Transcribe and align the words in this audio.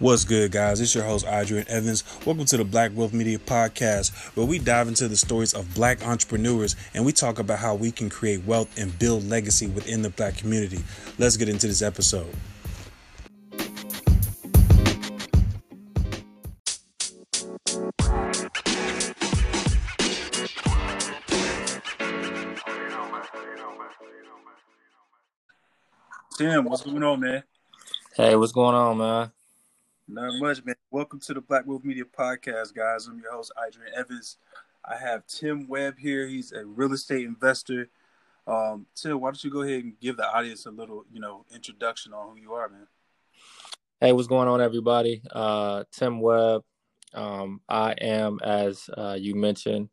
What's 0.00 0.24
good, 0.24 0.52
guys? 0.52 0.80
It's 0.80 0.94
your 0.94 1.02
host, 1.02 1.26
Adrian 1.26 1.66
Evans. 1.68 2.04
Welcome 2.24 2.44
to 2.44 2.56
the 2.56 2.64
Black 2.64 2.92
Wealth 2.94 3.12
Media 3.12 3.36
Podcast, 3.36 4.14
where 4.36 4.46
we 4.46 4.60
dive 4.60 4.86
into 4.86 5.08
the 5.08 5.16
stories 5.16 5.54
of 5.54 5.74
black 5.74 6.06
entrepreneurs 6.06 6.76
and 6.94 7.04
we 7.04 7.10
talk 7.10 7.40
about 7.40 7.58
how 7.58 7.74
we 7.74 7.90
can 7.90 8.08
create 8.08 8.44
wealth 8.44 8.78
and 8.78 8.96
build 9.00 9.28
legacy 9.28 9.66
within 9.66 10.02
the 10.02 10.10
black 10.10 10.36
community. 10.36 10.78
Let's 11.18 11.36
get 11.36 11.48
into 11.48 11.66
this 11.66 11.82
episode. 11.82 12.32
Tim, 26.36 26.66
what's 26.66 26.82
going 26.82 27.02
on, 27.02 27.18
man? 27.18 27.42
Hey, 28.14 28.36
what's 28.36 28.52
going 28.52 28.76
on, 28.76 28.98
man? 28.98 29.32
Not 30.10 30.40
much, 30.40 30.64
man. 30.64 30.74
Welcome 30.90 31.20
to 31.20 31.34
the 31.34 31.42
Black 31.42 31.66
Wealth 31.66 31.84
Media 31.84 32.04
Podcast, 32.04 32.74
guys. 32.74 33.06
I'm 33.06 33.18
your 33.18 33.30
host, 33.30 33.52
Adrian 33.62 33.92
Evans. 33.94 34.38
I 34.82 34.96
have 34.96 35.26
Tim 35.26 35.68
Webb 35.68 35.98
here. 35.98 36.26
He's 36.26 36.50
a 36.50 36.64
real 36.64 36.94
estate 36.94 37.26
investor. 37.26 37.90
Um, 38.46 38.86
Tim, 38.94 39.20
why 39.20 39.28
don't 39.28 39.44
you 39.44 39.50
go 39.50 39.60
ahead 39.60 39.84
and 39.84 40.00
give 40.00 40.16
the 40.16 40.26
audience 40.26 40.64
a 40.64 40.70
little, 40.70 41.04
you 41.12 41.20
know, 41.20 41.44
introduction 41.54 42.14
on 42.14 42.30
who 42.30 42.40
you 42.40 42.54
are, 42.54 42.70
man? 42.70 42.86
Hey, 44.00 44.12
what's 44.12 44.28
going 44.28 44.48
on, 44.48 44.62
everybody? 44.62 45.20
Uh, 45.30 45.84
Tim 45.92 46.20
Webb. 46.20 46.64
Um, 47.12 47.60
I 47.68 47.92
am, 48.00 48.38
as 48.42 48.88
uh, 48.96 49.18
you 49.20 49.34
mentioned, 49.34 49.90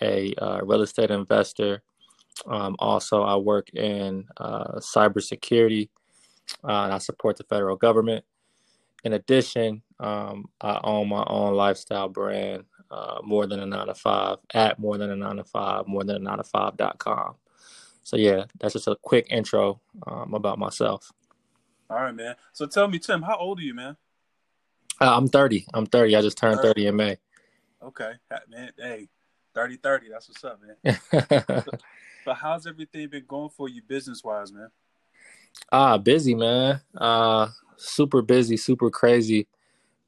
a 0.00 0.34
uh, 0.38 0.60
real 0.64 0.82
estate 0.82 1.12
investor. 1.12 1.82
Um, 2.46 2.74
also, 2.80 3.22
I 3.22 3.36
work 3.36 3.72
in 3.74 4.26
uh, 4.38 4.80
cybersecurity. 4.80 5.88
Uh, 6.64 6.82
and 6.82 6.92
I 6.92 6.98
support 6.98 7.36
the 7.36 7.44
federal 7.44 7.76
government 7.76 8.24
in 9.04 9.12
addition, 9.12 9.82
um, 10.00 10.46
I 10.60 10.80
own 10.82 11.08
my 11.08 11.24
own 11.26 11.54
lifestyle 11.54 12.08
brand, 12.08 12.64
uh, 12.90 13.20
more 13.22 13.46
than 13.46 13.60
a 13.60 13.66
nine 13.66 13.86
to 13.86 13.94
five 13.94 14.38
at 14.52 14.78
more 14.78 14.98
than 14.98 15.10
a 15.10 15.16
nine 15.16 15.36
to 15.36 15.44
five, 15.44 15.86
more 15.86 16.04
than 16.04 16.16
a 16.16 16.18
nine 16.18 16.38
to 16.38 16.44
five.com. 16.44 17.34
So 18.04 18.16
yeah, 18.16 18.44
that's 18.60 18.74
just 18.74 18.88
a 18.88 18.96
quick 19.00 19.26
intro 19.30 19.80
um, 20.06 20.34
about 20.34 20.58
myself. 20.58 21.10
All 21.88 21.96
right, 21.96 22.14
man. 22.14 22.36
So 22.52 22.66
tell 22.66 22.88
me, 22.88 22.98
Tim, 22.98 23.22
how 23.22 23.36
old 23.36 23.58
are 23.58 23.62
you, 23.62 23.74
man? 23.74 23.96
Uh, 25.00 25.16
I'm 25.16 25.28
30. 25.28 25.66
I'm 25.74 25.86
30. 25.86 26.16
I 26.16 26.22
just 26.22 26.38
turned 26.38 26.60
30 26.60 26.86
in 26.86 26.96
May. 26.96 27.16
Okay, 27.82 28.12
man. 28.48 28.70
Hey, 28.78 29.08
30 29.54 29.76
30. 29.76 30.08
That's 30.10 30.28
what's 30.28 30.44
up, 30.44 30.60
man. 30.62 31.64
but 32.24 32.36
how's 32.36 32.66
everything 32.66 33.08
been 33.08 33.24
going 33.26 33.50
for 33.50 33.68
you 33.68 33.82
business 33.82 34.22
wise, 34.22 34.52
man? 34.52 34.68
Ah, 35.70 35.98
busy, 35.98 36.34
man. 36.34 36.80
Uh, 36.96 37.48
super 37.82 38.22
busy, 38.22 38.56
super 38.56 38.90
crazy. 38.90 39.46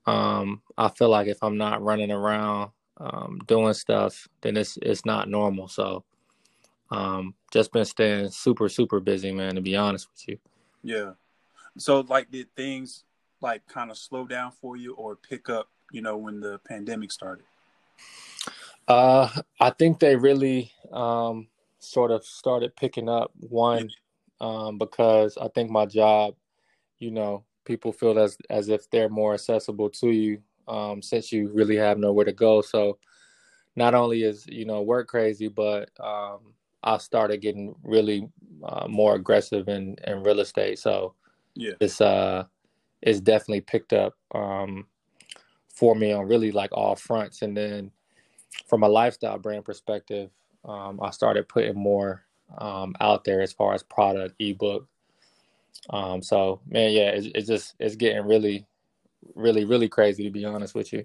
Um, 0.07 0.63
I 0.77 0.89
feel 0.89 1.09
like 1.09 1.29
if 1.29 1.43
I'm 1.43 1.57
not 1.57 1.83
running 1.83 2.11
around 2.11 2.71
um, 2.99 3.41
doing 3.47 3.73
stuff, 3.75 4.29
then 4.43 4.57
it's 4.57 4.79
it's 4.83 5.05
not 5.05 5.29
normal. 5.29 5.69
So, 5.69 6.05
um, 6.91 7.35
just 7.51 7.73
been 7.73 7.85
staying 7.85 8.31
super 8.31 8.69
super 8.69 9.01
busy, 9.01 9.33
man. 9.33 9.55
To 9.55 9.61
be 9.61 9.77
honest 9.77 10.09
with 10.13 10.29
you. 10.29 10.39
Yeah. 10.83 11.13
So, 11.79 12.01
like, 12.01 12.31
did 12.31 12.55
things 12.55 13.05
like 13.41 13.67
kind 13.67 13.91
of 13.91 13.99
slow 13.99 14.27
down 14.27 14.53
for 14.53 14.77
you, 14.77 14.95
or 14.95 15.17
pick 15.17 15.49
up? 15.49 15.69
You 15.93 16.03
know, 16.03 16.17
when 16.17 16.41
the 16.41 16.59
pandemic 16.67 17.13
started. 17.13 17.45
Uh, 18.87 19.29
I 19.61 19.71
think 19.71 19.99
they 19.99 20.17
really 20.17 20.73
um, 20.93 21.49
sort 21.79 22.11
of 22.11 22.25
started 22.25 22.77
picking 22.77 23.09
up. 23.09 23.33
One, 23.41 23.89
um, 24.41 24.79
because 24.79 25.39
I 25.39 25.49
think 25.49 25.71
my 25.71 25.87
job, 25.87 26.35
you 26.99 27.11
know, 27.11 27.45
people 27.65 27.93
feel 27.93 28.19
as 28.19 28.37
as 28.51 28.69
if 28.69 28.89
they're 28.91 29.09
more 29.09 29.35
accessible 29.35 29.91
to 29.91 30.11
you 30.11 30.41
um, 30.69 31.03
since 31.03 31.33
you 31.33 31.51
really 31.53 31.77
have 31.77 31.99
nowhere 31.99 32.25
to 32.25 32.33
go. 32.33 32.63
So 32.63 32.99
not 33.77 33.95
only 33.95 34.23
is 34.23 34.47
you 34.47 34.65
know 34.65 34.83
work 34.83 35.09
crazy, 35.09 35.49
but 35.49 35.91
um, 36.01 36.55
I 36.83 36.99
started 36.99 37.41
getting 37.41 37.75
really 37.83 38.29
uh, 38.63 38.87
more 38.89 39.15
aggressive 39.15 39.69
in 39.69 39.97
in 40.07 40.23
real 40.23 40.41
estate. 40.41 40.79
So 40.79 41.15
yeah, 41.55 41.73
it's 41.81 42.01
uh 42.01 42.45
it's 43.03 43.21
definitely 43.21 43.61
picked 43.61 43.93
up 43.93 44.15
um, 44.35 44.87
for 45.69 45.95
me 45.95 46.13
on 46.13 46.27
really 46.27 46.51
like 46.51 46.71
all 46.73 46.97
fronts. 46.97 47.43
And 47.43 47.57
then 47.57 47.91
from 48.67 48.83
a 48.83 48.89
lifestyle 48.89 49.39
brand 49.39 49.65
perspective, 49.65 50.31
um, 50.65 50.99
I 51.03 51.11
started 51.11 51.49
putting 51.49 51.77
more 51.77 52.25
um, 52.57 52.95
out 53.01 53.25
there 53.25 53.43
as 53.43 53.53
far 53.53 53.75
as 53.75 53.83
product, 53.83 54.35
ebook, 54.39 54.89
um, 55.91 56.23
so 56.23 56.61
man, 56.67 56.93
yeah, 56.93 57.11
it's, 57.11 57.27
it's 57.35 57.49
just 57.49 57.75
it's 57.79 57.97
getting 57.97 58.27
really, 58.27 58.67
really, 59.35 59.65
really 59.65 59.89
crazy 59.89 60.25
to 60.25 60.31
be 60.31 60.45
honest 60.45 60.75
with 60.75 60.93
you. 60.93 61.05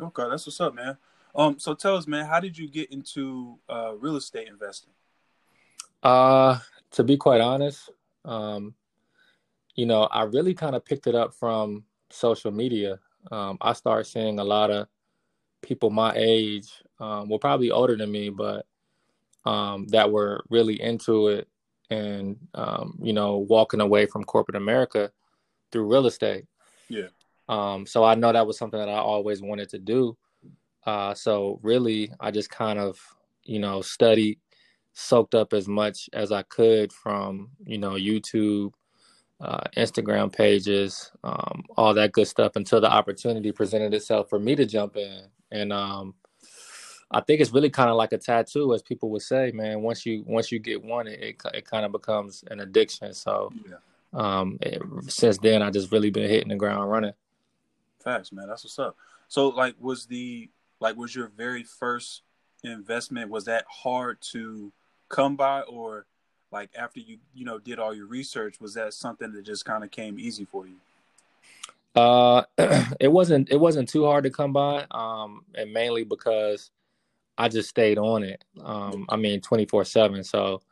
Okay, 0.00 0.28
that's 0.28 0.46
what's 0.46 0.60
up, 0.60 0.74
man. 0.74 0.96
Um, 1.34 1.58
so 1.58 1.74
tell 1.74 1.96
us, 1.96 2.06
man, 2.06 2.26
how 2.26 2.40
did 2.40 2.56
you 2.56 2.68
get 2.68 2.92
into 2.92 3.58
uh, 3.68 3.94
real 3.96 4.16
estate 4.16 4.48
investing? 4.48 4.92
Uh, 6.02 6.58
to 6.92 7.02
be 7.02 7.16
quite 7.16 7.40
honest, 7.40 7.90
um, 8.24 8.74
you 9.74 9.86
know, 9.86 10.04
I 10.04 10.24
really 10.24 10.54
kind 10.54 10.76
of 10.76 10.84
picked 10.84 11.06
it 11.06 11.14
up 11.14 11.34
from 11.34 11.84
social 12.10 12.52
media. 12.52 13.00
Um, 13.32 13.58
I 13.60 13.72
started 13.72 14.04
seeing 14.04 14.38
a 14.38 14.44
lot 14.44 14.70
of 14.70 14.86
people 15.62 15.90
my 15.90 16.12
age, 16.14 16.70
um, 17.00 17.28
well, 17.28 17.38
probably 17.38 17.70
older 17.70 17.96
than 17.96 18.12
me, 18.12 18.28
but 18.28 18.66
um, 19.44 19.86
that 19.88 20.10
were 20.10 20.44
really 20.50 20.80
into 20.80 21.28
it 21.28 21.48
and 21.94 22.36
um, 22.54 22.98
you 23.02 23.12
know 23.12 23.38
walking 23.38 23.80
away 23.80 24.06
from 24.06 24.24
corporate 24.24 24.56
America 24.56 25.10
through 25.70 25.90
real 25.90 26.06
estate. 26.06 26.44
Yeah. 26.88 27.08
Um, 27.48 27.86
so 27.86 28.04
I 28.04 28.14
know 28.14 28.32
that 28.32 28.46
was 28.46 28.58
something 28.58 28.78
that 28.78 28.88
I 28.88 28.98
always 28.98 29.42
wanted 29.42 29.68
to 29.70 29.78
do. 29.78 30.16
Uh, 30.86 31.14
so 31.14 31.60
really, 31.62 32.10
I 32.20 32.30
just 32.30 32.50
kind 32.50 32.78
of 32.78 32.98
you 33.44 33.58
know 33.58 33.82
studied, 33.82 34.38
soaked 34.92 35.34
up 35.34 35.52
as 35.52 35.68
much 35.68 36.08
as 36.12 36.32
I 36.32 36.42
could 36.42 36.92
from 36.92 37.50
you 37.64 37.78
know 37.78 37.92
YouTube, 37.92 38.72
uh, 39.40 39.64
Instagram 39.76 40.32
pages, 40.32 41.12
um, 41.22 41.64
all 41.76 41.94
that 41.94 42.12
good 42.12 42.28
stuff 42.28 42.52
until 42.56 42.80
the 42.80 42.90
opportunity 42.90 43.52
presented 43.52 43.94
itself 43.94 44.28
for 44.28 44.38
me 44.38 44.54
to 44.56 44.66
jump 44.66 44.96
in. 44.96 45.22
And 45.50 45.72
um, 45.72 46.14
I 47.10 47.20
think 47.20 47.40
it's 47.40 47.52
really 47.52 47.70
kind 47.70 47.90
of 47.90 47.96
like 47.96 48.12
a 48.12 48.18
tattoo, 48.18 48.74
as 48.74 48.82
people 48.82 49.10
would 49.10 49.22
say, 49.22 49.52
man. 49.52 49.82
Once 49.82 50.04
you 50.04 50.24
once 50.26 50.50
you 50.50 50.58
get 50.58 50.82
one, 50.82 51.06
it 51.06 51.20
it, 51.20 51.42
it 51.54 51.66
kind 51.66 51.84
of 51.84 51.92
becomes 51.92 52.44
an 52.50 52.60
addiction. 52.60 53.12
So, 53.12 53.52
yeah. 53.68 53.76
um, 54.12 54.58
it, 54.60 54.82
since 55.08 55.38
then, 55.38 55.62
I 55.62 55.70
just 55.70 55.92
really 55.92 56.10
been 56.10 56.28
hitting 56.28 56.48
the 56.48 56.56
ground 56.56 56.90
running. 56.90 57.12
Facts, 58.02 58.32
man. 58.32 58.48
That's 58.48 58.64
what's 58.64 58.78
up. 58.78 58.96
So, 59.28 59.48
like, 59.48 59.74
was 59.80 60.06
the 60.06 60.50
like 60.80 60.96
was 60.96 61.14
your 61.14 61.28
very 61.36 61.62
first 61.62 62.22
investment 62.62 63.30
was 63.30 63.44
that 63.44 63.64
hard 63.68 64.20
to 64.32 64.72
come 65.08 65.36
by, 65.36 65.60
or 65.62 66.06
like 66.50 66.70
after 66.76 67.00
you 67.00 67.18
you 67.34 67.44
know 67.44 67.58
did 67.58 67.78
all 67.78 67.94
your 67.94 68.06
research, 68.06 68.60
was 68.60 68.74
that 68.74 68.94
something 68.94 69.32
that 69.32 69.44
just 69.44 69.64
kind 69.64 69.84
of 69.84 69.90
came 69.90 70.18
easy 70.18 70.44
for 70.44 70.66
you? 70.66 70.76
Uh, 71.94 72.42
it 73.00 73.12
wasn't 73.12 73.50
it 73.50 73.60
wasn't 73.60 73.88
too 73.88 74.04
hard 74.04 74.24
to 74.24 74.30
come 74.30 74.52
by, 74.52 74.86
um, 74.90 75.44
and 75.54 75.72
mainly 75.72 76.04
because 76.04 76.70
I 77.36 77.48
just 77.48 77.68
stayed 77.68 77.98
on 77.98 78.22
it. 78.22 78.44
Um, 78.62 79.06
I 79.08 79.16
mean, 79.16 79.40
24 79.40 79.84
seven. 79.84 80.24
So 80.24 80.62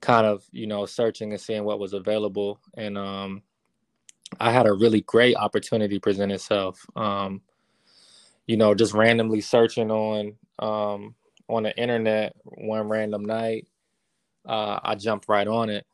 kind 0.00 0.26
of, 0.26 0.44
you 0.52 0.66
know, 0.66 0.86
searching 0.86 1.32
and 1.32 1.40
seeing 1.40 1.64
what 1.64 1.80
was 1.80 1.92
available. 1.92 2.60
And 2.76 2.96
um, 2.98 3.42
I 4.38 4.52
had 4.52 4.66
a 4.66 4.72
really 4.72 5.00
great 5.02 5.36
opportunity 5.36 5.98
present 5.98 6.32
itself. 6.32 6.84
Um, 6.94 7.40
you 8.46 8.56
know, 8.56 8.74
just 8.74 8.94
randomly 8.94 9.40
searching 9.40 9.90
on 9.90 10.34
um, 10.58 11.14
on 11.48 11.62
the 11.62 11.76
internet 11.76 12.34
one 12.44 12.88
random 12.88 13.24
night, 13.24 13.66
uh, 14.46 14.80
I 14.82 14.94
jumped 14.94 15.28
right 15.28 15.46
on 15.46 15.70
it. 15.70 15.86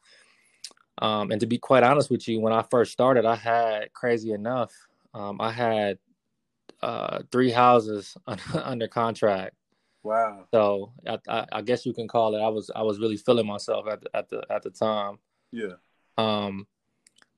Um, 0.99 1.33
and 1.33 1.41
to 1.41 1.47
be 1.47 1.59
quite 1.59 1.83
honest 1.83 2.11
with 2.11 2.29
you, 2.29 2.41
when 2.41 2.53
I 2.53 2.63
first 2.71 2.93
started, 2.93 3.25
I 3.25 3.35
had 3.35 3.93
crazy 3.93 4.33
enough, 4.33 4.73
um, 5.13 5.41
I 5.41 5.51
had 5.51 5.99
uh, 6.83 7.23
three 7.33 7.51
houses 7.51 8.17
under 8.55 8.87
contract 8.87 9.57
Wow. 10.05 10.45
So 10.53 10.93
I, 11.07 11.19
I, 11.29 11.47
I, 11.51 11.63
guess 11.63 11.87
you 11.87 11.95
can 11.95 12.07
call 12.07 12.35
it. 12.35 12.39
I 12.39 12.49
was 12.49 12.71
I 12.77 12.83
was 12.83 13.01
really 13.01 13.17
feeling 13.17 13.47
myself 13.47 13.87
at 13.89 14.03
the, 14.03 14.15
at 14.15 14.29
the 14.29 14.43
at 14.51 14.63
the 14.63 14.69
time. 14.69 15.19
Yeah. 15.51 15.73
Um, 16.19 16.67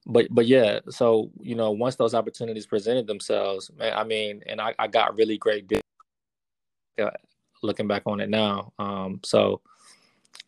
but 0.04 0.26
but 0.30 0.46
yeah. 0.46 0.80
So 0.90 1.30
you 1.40 1.54
know, 1.54 1.70
once 1.70 1.94
those 1.94 2.12
opportunities 2.12 2.66
presented 2.66 3.06
themselves, 3.06 3.70
man, 3.78 3.92
I 3.96 4.02
mean, 4.02 4.42
and 4.46 4.60
I, 4.60 4.74
I 4.80 4.88
got 4.88 5.16
really 5.16 5.38
great. 5.38 5.72
Uh, 7.00 7.10
looking 7.62 7.86
back 7.86 8.02
on 8.06 8.20
it 8.20 8.30
now, 8.30 8.72
um, 8.78 9.20
so 9.22 9.60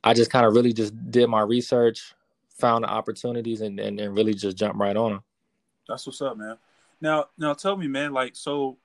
I 0.03 0.13
just 0.13 0.31
kind 0.31 0.45
of 0.45 0.55
really 0.55 0.73
just 0.73 0.95
did 1.11 1.29
my 1.29 1.43
research, 1.43 2.15
found 2.59 2.85
the 2.85 2.89
opportunities, 2.89 3.61
and, 3.61 3.79
and 3.79 4.01
and 4.01 4.17
really 4.17 4.35
just 4.35 4.57
jumped 4.57 4.79
right 4.79 4.97
on 4.97 5.13
them. 5.13 5.23
That's 5.89 6.05
what's 6.05 6.21
up, 6.21 6.37
man. 6.37 6.57
Now 7.01 7.27
now 7.39 7.55
tell 7.55 7.77
me, 7.77 7.87
man, 7.87 8.13
like 8.13 8.35
so, 8.35 8.79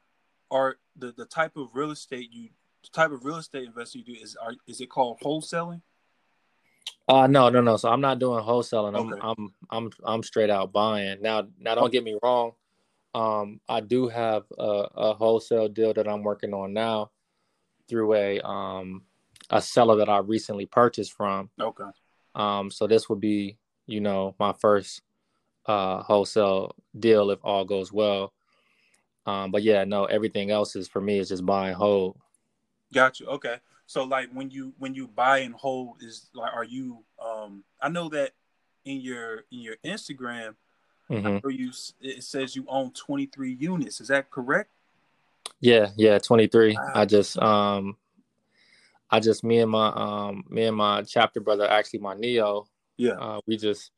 are 0.52 0.78
the 0.96 1.14
the 1.14 1.26
type 1.26 1.58
of 1.58 1.70
real 1.74 1.90
estate 1.90 2.30
you 2.32 2.50
type 2.92 3.12
of 3.12 3.26
real 3.26 3.38
estate 3.38 3.66
investing 3.66 4.04
you 4.06 4.16
do 4.16 4.22
is 4.22 4.36
are, 4.36 4.54
is 4.68 4.82
it 4.82 4.90
called 4.90 5.20
wholesaling? 5.24 5.82
Uh 7.08 7.28
no, 7.28 7.50
no, 7.50 7.62
no. 7.62 7.78
So 7.78 7.90
I'm 7.90 8.02
not 8.02 8.20
doing 8.20 8.44
wholesaling. 8.44 8.98
I'm. 8.98 9.22
I'm 9.22 9.54
I'm 9.70 9.92
I'm 10.04 10.24
straight 10.24 10.50
out 10.50 10.72
buying. 10.72 11.22
Now 11.22 11.48
now 11.60 11.76
don't 11.76 11.92
get 11.92 12.04
me 12.04 12.18
wrong. 12.24 12.54
um, 13.16 13.60
I 13.70 13.82
do 13.82 14.08
have 14.08 14.44
a, 14.58 14.88
a, 14.96 15.14
wholesale 15.14 15.68
deal 15.68 15.94
that 15.94 16.08
I'm 16.08 16.24
working 16.24 16.54
on 16.54 16.74
now 16.74 17.12
through 17.88 18.14
a 18.16 18.40
um, 18.40 19.04
a 19.50 19.62
seller 19.62 19.98
that 19.98 20.10
I 20.10 20.20
recently 20.20 20.66
purchased 20.66 21.14
from. 21.14 21.50
Okay. 21.60 21.84
Um, 22.36 22.72
so 22.72 22.88
this 22.88 23.10
would 23.10 23.20
be, 23.20 23.58
you 23.86 24.02
know, 24.02 24.36
my 24.40 24.54
first 24.54 25.02
uh, 25.66 26.02
wholesale 26.02 26.76
deal 26.98 27.30
if 27.32 27.40
all 27.44 27.66
goes 27.66 27.92
well. 27.92 28.34
Um, 29.26 29.52
but 29.52 29.64
yeah, 29.64 29.84
no, 29.84 30.06
everything 30.06 30.52
else 30.52 30.76
is 30.76 30.88
for 30.88 31.02
me 31.02 31.20
is 31.20 31.30
just 31.30 31.46
buy 31.46 31.68
and 31.68 31.78
hold. 31.78 32.18
Got 32.94 33.20
you. 33.20 33.28
Okay. 33.28 33.58
So 33.86 34.04
like 34.04 34.30
when 34.32 34.50
you 34.50 34.74
when 34.80 34.96
you 34.96 35.08
buy 35.08 35.40
and 35.40 35.54
hold 35.54 36.02
is 36.02 36.30
like 36.34 36.54
are 36.54 36.64
you 36.64 37.04
um 37.24 37.64
I 37.82 37.90
know 37.90 38.10
that 38.10 38.32
in 38.86 39.02
your 39.02 39.44
in 39.52 39.60
your 39.60 39.76
Instagram 39.84 40.56
mm-hmm. 41.10 41.50
you 41.50 41.72
it 42.02 42.24
says 42.24 42.56
you 42.56 42.66
own 42.68 42.92
23 42.92 43.54
units. 43.54 44.02
Is 44.02 44.08
that 44.08 44.32
correct? 44.32 44.70
Yeah, 45.60 45.90
yeah, 45.96 46.20
23. 46.20 46.76
Wow. 46.76 46.92
I 46.96 47.06
just 47.06 47.38
um 47.40 47.98
I 49.10 49.20
just 49.20 49.44
me 49.44 49.60
and 49.60 49.72
my 49.72 49.90
um 49.90 50.46
me 50.50 50.66
and 50.66 50.78
my 50.78 51.04
chapter 51.04 51.40
brother, 51.40 51.70
actually 51.70 52.00
my 52.00 52.16
Neo. 52.16 52.68
Yeah. 52.98 53.14
Uh, 53.14 53.42
we 53.46 53.58
just 53.58 53.92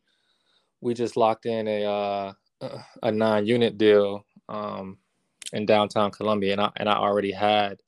we 0.82 0.94
just 0.94 1.18
locked 1.18 1.46
in 1.46 1.68
a 1.68 1.84
uh 1.86 2.34
a 3.04 3.12
nine 3.12 3.46
unit 3.46 3.78
deal 3.78 4.26
um 4.50 4.98
in 5.54 5.66
downtown 5.66 6.12
Columbia 6.12 6.54
and 6.54 6.62
I 6.62 6.72
and 6.78 6.90
I 6.90 6.96
already 6.96 7.32
had 7.32 7.80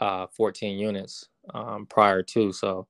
uh 0.00 0.26
14 0.28 0.78
units 0.78 1.28
um 1.54 1.86
prior 1.86 2.22
to 2.22 2.52
so 2.52 2.86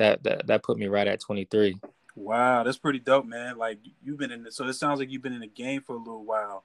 that 0.00 0.22
that 0.24 0.46
that 0.46 0.62
put 0.62 0.78
me 0.78 0.88
right 0.88 1.06
at 1.06 1.20
23. 1.20 1.76
Wow, 2.16 2.64
that's 2.64 2.78
pretty 2.78 2.98
dope, 2.98 3.26
man. 3.26 3.56
Like 3.56 3.78
you've 4.02 4.18
been 4.18 4.32
in, 4.32 4.44
the, 4.44 4.52
so 4.52 4.66
it 4.66 4.72
sounds 4.72 4.98
like 4.98 5.10
you've 5.10 5.22
been 5.22 5.34
in 5.34 5.40
the 5.40 5.46
game 5.46 5.82
for 5.82 5.94
a 5.94 5.98
little 5.98 6.24
while. 6.24 6.64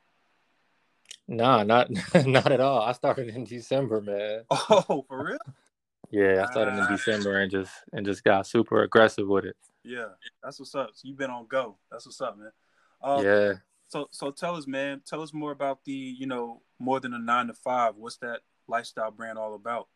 Nah, 1.27 1.63
not 1.63 1.89
not 2.25 2.51
at 2.51 2.59
all. 2.59 2.81
I 2.81 2.93
started 2.93 3.29
in 3.29 3.43
December, 3.43 4.01
man. 4.01 4.43
Oh, 4.51 5.05
for 5.07 5.25
real? 5.25 5.37
yeah, 6.11 6.45
I 6.47 6.51
started 6.51 6.77
in 6.77 6.87
December 6.87 7.39
and 7.39 7.51
just 7.51 7.71
and 7.93 8.05
just 8.05 8.23
got 8.23 8.47
super 8.47 8.83
aggressive 8.83 9.27
with 9.27 9.45
it. 9.45 9.55
Yeah, 9.83 10.07
that's 10.43 10.59
what's 10.59 10.73
up. 10.73 10.91
So 10.93 11.07
you've 11.07 11.17
been 11.17 11.29
on 11.29 11.45
go. 11.47 11.77
That's 11.91 12.05
what's 12.05 12.21
up, 12.21 12.37
man. 12.37 12.51
Um, 13.01 13.25
yeah. 13.25 13.53
So 13.89 14.07
so 14.11 14.31
tell 14.31 14.55
us, 14.55 14.65
man. 14.65 15.01
Tell 15.05 15.21
us 15.21 15.33
more 15.33 15.51
about 15.51 15.83
the 15.83 15.93
you 15.93 16.25
know 16.25 16.61
more 16.79 16.99
than 16.99 17.13
a 17.13 17.19
nine 17.19 17.47
to 17.47 17.53
five. 17.53 17.95
What's 17.95 18.17
that 18.17 18.39
lifestyle 18.67 19.11
brand 19.11 19.37
all 19.37 19.55
about? 19.55 19.87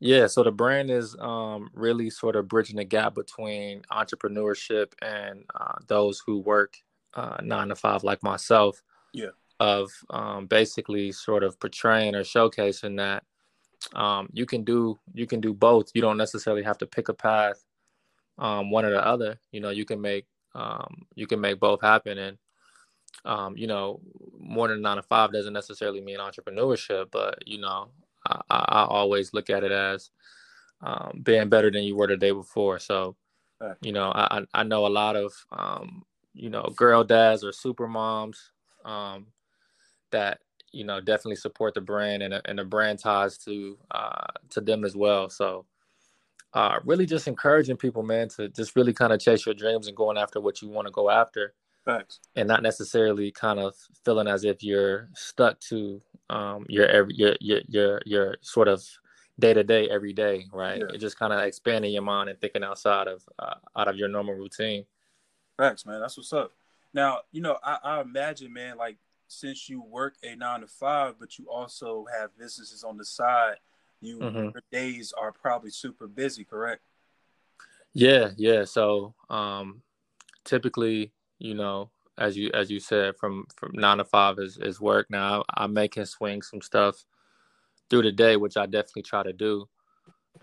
Yeah, 0.00 0.26
so 0.26 0.42
the 0.42 0.52
brand 0.52 0.90
is 0.90 1.16
um, 1.18 1.70
really 1.74 2.10
sort 2.10 2.36
of 2.36 2.48
bridging 2.48 2.76
the 2.76 2.84
gap 2.84 3.14
between 3.14 3.82
entrepreneurship 3.90 4.92
and 5.02 5.44
uh, 5.54 5.74
those 5.86 6.22
who 6.24 6.38
work 6.38 6.76
uh, 7.14 7.36
nine 7.42 7.68
to 7.68 7.76
five, 7.76 8.04
like 8.04 8.22
myself. 8.22 8.82
Yeah. 9.12 9.30
Of 9.60 9.90
um, 10.10 10.46
basically 10.46 11.10
sort 11.10 11.42
of 11.42 11.58
portraying 11.58 12.14
or 12.14 12.22
showcasing 12.22 12.96
that 12.98 13.24
um, 13.94 14.28
you 14.32 14.46
can 14.46 14.64
do 14.64 14.98
you 15.14 15.26
can 15.26 15.40
do 15.40 15.52
both. 15.52 15.90
You 15.94 16.02
don't 16.02 16.16
necessarily 16.16 16.62
have 16.62 16.78
to 16.78 16.86
pick 16.86 17.08
a 17.08 17.14
path, 17.14 17.64
um, 18.38 18.70
one 18.70 18.84
or 18.84 18.90
the 18.90 19.04
other. 19.04 19.40
You 19.50 19.60
know, 19.60 19.70
you 19.70 19.84
can 19.84 20.00
make 20.00 20.26
um, 20.54 21.06
you 21.14 21.26
can 21.26 21.40
make 21.40 21.60
both 21.60 21.80
happen. 21.80 22.18
And 22.18 22.38
um, 23.24 23.56
you 23.56 23.66
know, 23.66 24.00
more 24.38 24.68
than 24.68 24.82
nine 24.82 24.96
to 24.96 25.02
five 25.02 25.32
doesn't 25.32 25.52
necessarily 25.52 26.00
mean 26.00 26.18
entrepreneurship, 26.18 27.10
but 27.10 27.38
you 27.46 27.60
know, 27.60 27.88
I, 28.26 28.40
I 28.50 28.84
always 28.84 29.32
look 29.34 29.50
at 29.50 29.64
it 29.64 29.72
as 29.72 30.10
um, 30.82 31.20
being 31.22 31.48
better 31.48 31.70
than 31.70 31.82
you 31.84 31.96
were 31.96 32.06
the 32.06 32.16
day 32.16 32.30
before. 32.30 32.78
So, 32.78 33.16
you 33.82 33.92
know, 33.92 34.12
I 34.14 34.44
I 34.54 34.62
know 34.62 34.86
a 34.86 34.88
lot 34.88 35.16
of 35.16 35.32
um, 35.52 36.04
you 36.34 36.50
know 36.50 36.72
girl 36.76 37.04
dads 37.04 37.44
or 37.44 37.52
super 37.52 37.88
moms 37.88 38.52
um, 38.84 39.26
that 40.10 40.40
you 40.72 40.84
know 40.84 41.00
definitely 41.00 41.36
support 41.36 41.74
the 41.74 41.80
brand 41.80 42.22
and 42.22 42.40
and 42.44 42.58
the 42.58 42.64
brand 42.64 42.98
ties 43.00 43.38
to 43.38 43.78
uh, 43.90 44.26
to 44.50 44.60
them 44.60 44.84
as 44.84 44.96
well. 44.96 45.28
So. 45.30 45.66
Uh, 46.54 46.80
really 46.84 47.04
just 47.04 47.28
encouraging 47.28 47.76
people, 47.76 48.02
man, 48.02 48.26
to 48.26 48.48
just 48.48 48.74
really 48.74 48.94
kind 48.94 49.12
of 49.12 49.20
chase 49.20 49.44
your 49.44 49.54
dreams 49.54 49.86
and 49.86 49.94
going 49.94 50.16
after 50.16 50.40
what 50.40 50.62
you 50.62 50.68
want 50.68 50.86
to 50.86 50.90
go 50.92 51.10
after. 51.10 51.52
Thanks. 51.88 52.20
And 52.36 52.46
not 52.46 52.62
necessarily 52.62 53.30
kind 53.30 53.58
of 53.58 53.74
feeling 54.04 54.28
as 54.28 54.44
if 54.44 54.62
you're 54.62 55.08
stuck 55.14 55.58
to 55.60 56.02
um, 56.28 56.66
your 56.68 56.86
every 56.86 57.14
your 57.14 57.34
your 57.40 57.60
your, 57.66 58.02
your 58.04 58.36
sort 58.42 58.68
of 58.68 58.84
day 59.38 59.54
to 59.54 59.64
day 59.64 59.88
every 59.88 60.12
day, 60.12 60.44
right? 60.52 60.80
Yeah. 60.80 60.98
just 60.98 61.18
kind 61.18 61.32
of 61.32 61.40
expanding 61.40 61.94
your 61.94 62.02
mind 62.02 62.28
and 62.28 62.38
thinking 62.38 62.62
outside 62.62 63.08
of 63.08 63.22
uh, 63.38 63.54
out 63.74 63.88
of 63.88 63.96
your 63.96 64.08
normal 64.08 64.34
routine. 64.34 64.84
Facts, 65.56 65.86
man. 65.86 65.98
That's 65.98 66.18
what's 66.18 66.30
up. 66.34 66.52
Now, 66.92 67.20
you 67.32 67.40
know, 67.40 67.56
I, 67.64 67.78
I 67.82 68.00
imagine, 68.02 68.52
man, 68.52 68.76
like 68.76 68.98
since 69.26 69.70
you 69.70 69.82
work 69.82 70.16
a 70.22 70.36
nine 70.36 70.60
to 70.60 70.66
five, 70.66 71.14
but 71.18 71.38
you 71.38 71.50
also 71.50 72.04
have 72.20 72.36
businesses 72.36 72.84
on 72.84 72.98
the 72.98 73.04
side, 73.06 73.56
you 74.02 74.18
mm-hmm. 74.18 74.36
your 74.36 74.62
days 74.70 75.14
are 75.18 75.32
probably 75.32 75.70
super 75.70 76.06
busy, 76.06 76.44
correct? 76.44 76.82
Yeah, 77.94 78.32
yeah. 78.36 78.64
So 78.64 79.14
um 79.30 79.80
typically, 80.44 81.12
you 81.38 81.54
know, 81.54 81.90
as 82.16 82.36
you 82.36 82.50
as 82.52 82.70
you 82.70 82.80
said, 82.80 83.16
from 83.16 83.46
from 83.56 83.72
nine 83.74 83.98
to 83.98 84.04
five 84.04 84.38
is 84.38 84.58
is 84.58 84.80
work. 84.80 85.06
Now 85.10 85.44
I, 85.50 85.64
I 85.64 85.66
make 85.66 85.94
him 85.94 86.04
swing 86.04 86.42
some 86.42 86.60
stuff 86.60 87.04
through 87.88 88.02
the 88.02 88.12
day, 88.12 88.36
which 88.36 88.56
I 88.56 88.66
definitely 88.66 89.02
try 89.02 89.22
to 89.22 89.32
do. 89.32 89.68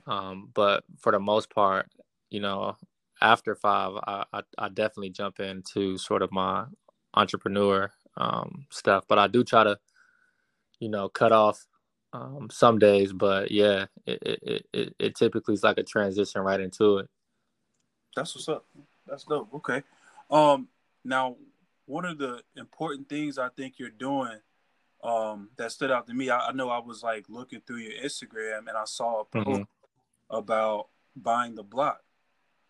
Um, 0.07 0.49
but 0.53 0.83
for 0.99 1.11
the 1.11 1.19
most 1.19 1.49
part, 1.49 1.89
you 2.29 2.39
know, 2.39 2.75
after 3.21 3.55
five, 3.55 3.93
I, 4.07 4.23
I, 4.33 4.41
I 4.57 4.69
definitely 4.69 5.11
jump 5.11 5.39
into 5.39 5.97
sort 5.97 6.21
of 6.21 6.31
my 6.31 6.65
entrepreneur 7.13 7.91
um, 8.17 8.65
stuff. 8.69 9.05
But 9.07 9.19
I 9.19 9.27
do 9.27 9.43
try 9.43 9.63
to, 9.63 9.77
you 10.79 10.89
know, 10.89 11.09
cut 11.09 11.31
off 11.31 11.65
um, 12.13 12.49
some 12.51 12.79
days. 12.79 13.13
But 13.13 13.51
yeah, 13.51 13.85
it, 14.05 14.19
it, 14.23 14.65
it, 14.73 14.95
it 14.99 15.15
typically 15.15 15.53
is 15.53 15.63
like 15.63 15.77
a 15.77 15.83
transition 15.83 16.41
right 16.41 16.59
into 16.59 16.99
it. 16.99 17.09
That's 18.15 18.35
what's 18.35 18.49
up. 18.49 18.65
That's 19.07 19.23
dope. 19.23 19.53
Okay. 19.55 19.83
Um, 20.29 20.67
now, 21.05 21.35
one 21.85 22.03
of 22.03 22.17
the 22.17 22.41
important 22.57 23.07
things 23.07 23.37
I 23.37 23.49
think 23.49 23.75
you're 23.77 23.89
doing 23.89 24.39
um, 25.03 25.49
that 25.57 25.71
stood 25.71 25.91
out 25.91 26.07
to 26.07 26.13
me, 26.13 26.29
I, 26.29 26.47
I, 26.47 26.51
know 26.51 26.69
I 26.69 26.79
was 26.79 27.03
like 27.03 27.25
looking 27.29 27.61
through 27.61 27.77
your 27.77 28.03
Instagram 28.03 28.67
and 28.67 28.75
I 28.75 28.85
saw 28.85 29.21
a 29.21 29.25
post 29.25 29.47
mm-hmm. 29.47 30.35
about 30.35 30.87
buying 31.15 31.53
the 31.53 31.63
block. 31.63 32.01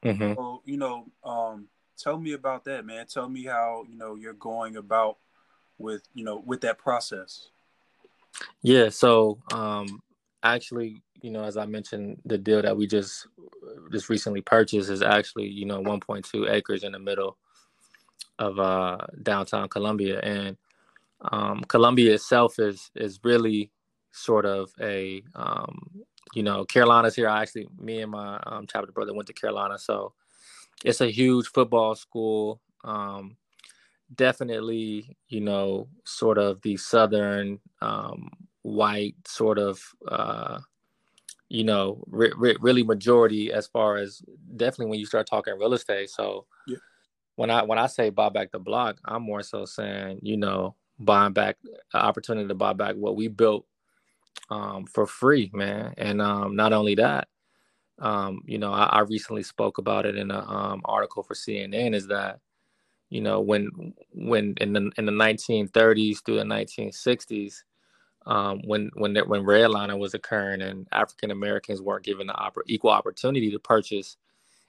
Mm-hmm. 0.03 0.33
So, 0.33 0.61
you 0.65 0.77
know, 0.77 1.05
um, 1.23 1.69
tell 1.97 2.19
me 2.19 2.33
about 2.33 2.65
that, 2.65 2.85
man. 2.85 3.07
Tell 3.07 3.29
me 3.29 3.45
how, 3.45 3.85
you 3.89 3.97
know, 3.97 4.15
you're 4.15 4.33
going 4.33 4.75
about 4.75 5.17
with, 5.77 6.03
you 6.13 6.25
know, 6.25 6.43
with 6.45 6.61
that 6.61 6.77
process. 6.77 7.47
Yeah. 8.61 8.89
So, 8.89 9.39
um, 9.53 10.03
actually, 10.43 11.01
you 11.21 11.31
know, 11.31 11.43
as 11.45 11.55
I 11.55 11.65
mentioned, 11.65 12.21
the 12.25 12.37
deal 12.37 12.61
that 12.61 12.75
we 12.75 12.85
just 12.85 13.27
just 13.91 14.09
recently 14.09 14.41
purchased 14.41 14.89
is 14.89 15.01
actually, 15.01 15.47
you 15.47 15.65
know, 15.65 15.81
1.2 15.81 16.51
acres 16.51 16.83
in 16.83 16.91
the 16.91 16.99
middle 16.99 17.37
of 18.39 18.59
uh, 18.59 18.97
downtown 19.23 19.69
Columbia, 19.69 20.19
and 20.19 20.57
um, 21.31 21.61
Columbia 21.67 22.13
itself 22.13 22.59
is 22.59 22.91
is 22.95 23.19
really 23.23 23.71
sort 24.11 24.45
of 24.45 24.71
a 24.81 25.23
um, 25.35 25.89
you 26.33 26.43
know 26.43 26.65
Carolina's 26.65 27.15
here. 27.15 27.29
I 27.29 27.41
actually, 27.41 27.67
me 27.77 28.01
and 28.01 28.11
my 28.11 28.39
um, 28.45 28.65
chapter 28.67 28.91
brother 28.91 29.13
went 29.13 29.27
to 29.27 29.33
Carolina, 29.33 29.77
so 29.77 30.13
it's 30.83 31.01
a 31.01 31.11
huge 31.11 31.47
football 31.47 31.95
school. 31.95 32.61
Um, 32.83 33.37
definitely, 34.13 35.15
you 35.29 35.41
know, 35.41 35.87
sort 36.03 36.37
of 36.37 36.61
the 36.61 36.77
southern 36.77 37.59
um, 37.81 38.29
white 38.61 39.15
sort 39.27 39.59
of. 39.59 39.81
Uh, 40.07 40.59
you 41.47 41.63
know, 41.63 42.03
re- 42.07 42.33
re- 42.35 42.57
really 42.59 42.81
majority 42.81 43.53
as 43.53 43.67
far 43.67 43.97
as 43.97 44.23
definitely 44.55 44.87
when 44.87 44.99
you 44.99 45.05
start 45.05 45.27
talking 45.27 45.53
real 45.59 45.73
estate. 45.73 46.09
So, 46.09 46.47
yeah 46.65 46.77
when 47.35 47.49
I 47.49 47.63
when 47.63 47.77
I 47.77 47.87
say 47.87 48.09
buy 48.09 48.29
back 48.29 48.51
the 48.51 48.59
block, 48.59 48.97
I'm 49.05 49.23
more 49.23 49.43
so 49.43 49.65
saying, 49.65 50.19
you 50.21 50.37
know, 50.37 50.75
buying 50.99 51.33
back 51.33 51.57
opportunity 51.93 52.47
to 52.47 52.55
buy 52.55 52.73
back 52.73 52.95
what 52.95 53.15
we 53.15 53.27
built 53.27 53.65
um, 54.49 54.85
for 54.85 55.05
free, 55.05 55.51
man. 55.53 55.93
And 55.97 56.21
um, 56.21 56.55
not 56.55 56.73
only 56.73 56.95
that, 56.95 57.27
um, 57.99 58.41
you 58.45 58.57
know, 58.57 58.71
I, 58.71 58.85
I, 58.85 58.99
recently 59.01 59.43
spoke 59.43 59.77
about 59.77 60.05
it 60.05 60.17
in 60.17 60.29
an 60.31 60.43
um, 60.45 60.81
article 60.85 61.23
for 61.23 61.33
CNN. 61.33 61.95
Is 61.95 62.07
that 62.07 62.39
you 63.09 63.21
know 63.21 63.39
when 63.39 63.93
when 64.11 64.55
in 64.59 64.73
the 64.73 64.91
in 64.97 65.05
the 65.05 65.11
1930s 65.11 66.23
through 66.25 66.37
the 66.37 66.43
1960s, 66.43 67.63
um, 68.25 68.61
when 68.65 68.91
when 68.95 69.15
when 69.15 69.43
redlining 69.43 69.97
was 69.99 70.13
occurring 70.13 70.61
and 70.61 70.87
African 70.91 71.31
Americans 71.31 71.81
weren't 71.81 72.05
given 72.05 72.27
the 72.27 72.51
equal 72.67 72.91
opportunity 72.91 73.49
to 73.51 73.59
purchase 73.59 74.17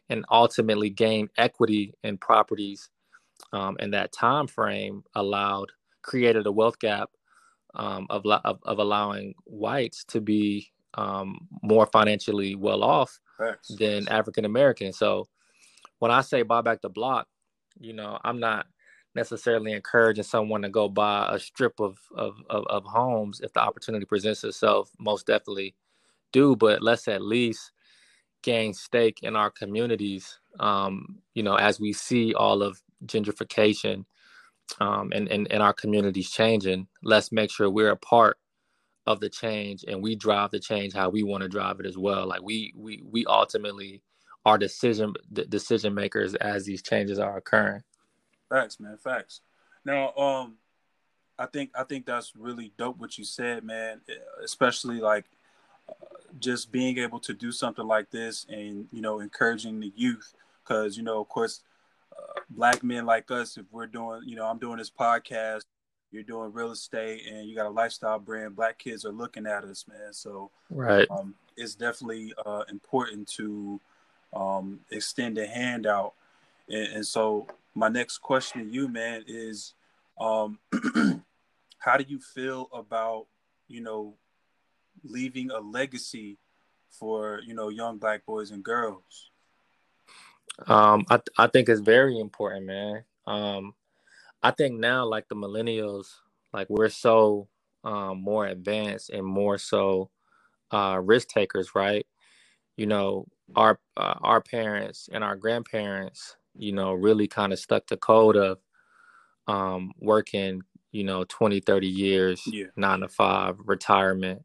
and 0.09 0.25
ultimately 0.31 0.91
gain 0.91 1.29
equity 1.37 1.93
in 2.03 2.17
properties 2.19 2.91
um, 3.53 3.77
and 3.81 3.93
that 3.95 4.13
time 4.13 4.47
frame 4.47 5.05
allowed 5.15 5.71
created 6.03 6.47
a 6.47 6.53
wealth 6.53 6.79
gap 6.79 7.11
um, 7.75 8.07
of, 8.11 8.25
of, 8.27 8.59
of 8.63 8.79
allowing 8.79 9.35
whites 9.45 10.05
to 10.05 10.21
be 10.21 10.71
um, 10.95 11.47
more 11.63 11.87
financially 11.87 12.55
well 12.55 12.83
off 12.83 13.19
Thanks. 13.39 13.69
than 13.69 14.09
African 14.09 14.45
Americans. 14.45 14.99
So 14.99 15.29
when 15.99 16.11
I 16.11 16.23
say 16.23 16.43
buy 16.43 16.63
back 16.63 16.81
the 16.81 16.89
block, 16.89 17.29
you 17.79 17.93
know, 17.93 18.19
I'm 18.25 18.41
not 18.41 18.67
necessarily 19.15 19.73
encouraging 19.73 20.25
someone 20.25 20.63
to 20.63 20.69
go 20.69 20.89
buy 20.89 21.29
a 21.31 21.39
strip 21.39 21.81
of, 21.81 21.99
of, 22.15 22.37
of, 22.49 22.67
of 22.67 22.85
homes 22.85 23.41
if 23.41 23.53
the 23.53 23.61
opportunity 23.61 24.05
presents 24.05 24.45
itself. 24.45 24.91
Most 24.99 25.27
definitely 25.27 25.75
do, 26.33 26.57
but 26.57 26.83
let's 26.83 27.09
at 27.09 27.23
least 27.23 27.73
gain 28.47 28.73
stake 28.73 29.25
in 29.25 29.35
our 29.35 29.50
communities. 29.50 30.38
Um, 30.61 31.19
you 31.35 31.43
know, 31.43 31.57
as 31.57 31.81
we 31.81 31.93
see 31.93 32.33
all 32.33 32.62
of 32.62 32.81
gentrification 33.05 34.05
um, 34.81 35.12
and, 35.12 35.29
and, 35.29 35.50
and 35.50 35.62
our 35.62 35.73
communities 35.75 36.31
changing, 36.31 36.87
let's 37.03 37.33
make 37.33 37.50
sure 37.50 37.69
we're 37.69 37.91
a 37.91 37.97
part 37.97 38.38
of 39.05 39.19
the 39.19 39.29
change 39.29 39.85
and 39.87 40.00
we 40.00 40.15
drive 40.15 40.53
the 40.53 40.61
change 40.61 40.93
how 40.95 41.09
we 41.09 41.25
want 41.25 41.43
to 41.43 41.49
drive 41.49 41.81
it 41.81 41.87
as 41.87 41.99
well. 41.99 42.26
Like 42.26 42.43
we 42.43 42.73
we 42.76 43.03
we 43.05 43.26
ultimately 43.26 44.03
are 44.45 44.59
decision 44.59 45.12
decision 45.49 45.93
makers 45.93 46.35
as 46.37 46.65
these 46.65 46.83
changes 46.83 47.19
are 47.19 47.37
occurring. 47.37 47.83
Facts, 48.49 48.79
man. 48.79 48.97
Facts. 48.97 49.41
Now, 49.85 50.12
um, 50.15 50.57
I 51.38 51.47
think 51.47 51.71
I 51.75 51.85
think 51.85 52.07
that's 52.07 52.35
really 52.37 52.73
dope 52.79 52.99
what 52.99 53.19
you 53.19 53.25
said, 53.25 53.65
man. 53.65 54.00
Especially 54.43 55.00
like 55.00 55.26
just 56.38 56.73
being 56.73 56.99
able 56.99 57.21
to 57.21 57.33
do 57.33 57.52
something 57.52 57.87
like 57.87 58.11
this 58.11 58.47
and 58.49 58.87
you 58.93 59.00
know 59.00 59.21
encouraging 59.21 59.81
the 59.81 59.93
youth. 59.97 60.35
Because 60.62 60.97
you 60.97 61.02
know 61.02 61.21
of 61.21 61.28
course 61.28 61.62
uh, 62.12 62.40
black 62.50 62.83
men 62.83 63.07
like 63.07 63.31
us 63.31 63.57
if 63.57 63.66
we're 63.71 63.87
doing 63.87 64.23
you 64.25 64.37
know 64.37 64.47
i'm 64.47 64.59
doing 64.59 64.78
this 64.78 64.90
podcast 64.90 65.64
you're 66.16 66.23
doing 66.23 66.52
real 66.52 66.71
estate 66.71 67.23
and 67.31 67.49
you 67.49 67.55
got 67.55 67.66
a 67.66 67.71
lifestyle 67.71 68.19
brand 68.19 68.57
black 68.57 68.78
kids 68.78 69.05
are 69.05 69.12
looking 69.12 69.47
at 69.47 69.64
us 69.64 69.85
man. 69.88 70.12
So 70.12 70.50
right. 70.71 71.07
um, 71.11 71.35
it's 71.57 71.75
definitely 71.75 72.33
uh, 72.45 72.62
important 72.71 73.28
to 73.35 73.81
um, 74.35 74.81
extend 74.90 75.38
a 75.38 75.47
hand 75.47 75.87
out. 75.87 76.14
And, 76.69 76.95
and, 76.95 77.07
so 77.07 77.47
my 77.75 77.88
next 77.88 78.19
question 78.19 78.64
to 78.64 78.73
you 78.73 78.88
man 78.88 79.25
is 79.26 79.75
um, 80.19 80.59
how 81.78 81.97
do 81.97 82.05
you 82.09 82.19
feel 82.19 82.69
about 82.73 83.26
you 83.69 83.81
know 83.81 84.14
leaving 85.11 85.51
a 85.51 85.59
legacy 85.59 86.39
for 86.91 87.41
you 87.47 87.55
know 87.55 87.69
young 87.69 87.99
black 87.99 88.25
boys 88.27 88.51
and 88.51 88.65
girls 88.65 89.31
um 90.67 91.05
i, 91.11 91.21
I 91.39 91.47
think 91.49 91.69
it's 91.69 91.81
very 91.81 92.19
important 92.19 92.67
man 92.67 93.05
um 93.27 93.75
I 94.43 94.53
think 94.53 94.79
now, 94.79 95.05
like 95.05 95.29
the 95.29 95.35
millennials, 95.35 96.07
like 96.53 96.69
we're 96.71 96.89
so 96.89 97.49
um, 97.85 98.23
more 98.23 98.47
advanced 98.47 99.11
and 99.11 99.27
more 99.27 99.59
so 99.59 100.11
uh, 100.71 101.01
risk 101.03 101.29
takers, 101.29 101.75
right? 101.75 102.07
You 102.77 102.87
know, 102.87 103.27
our 103.57 103.81
uh, 103.97 104.15
our 104.21 104.41
parents 104.41 105.09
and 105.13 105.25
our 105.25 105.35
grandparents, 105.35 106.37
you 106.57 106.73
know, 106.73 106.93
really 106.93 107.27
kind 107.27 107.53
of 107.53 107.59
stuck 107.59 107.87
to 107.87 107.97
code 107.97 108.37
of 108.37 108.59
um, 109.49 109.93
working, 110.01 110.63
you 110.93 111.05
know, 111.05 111.25
20, 111.25 111.61
30 111.61 111.89
years, 111.89 112.43
yeah. 112.47 112.67
nine 112.77 113.01
to 113.01 113.09
five, 113.09 113.57
retirement, 113.65 114.45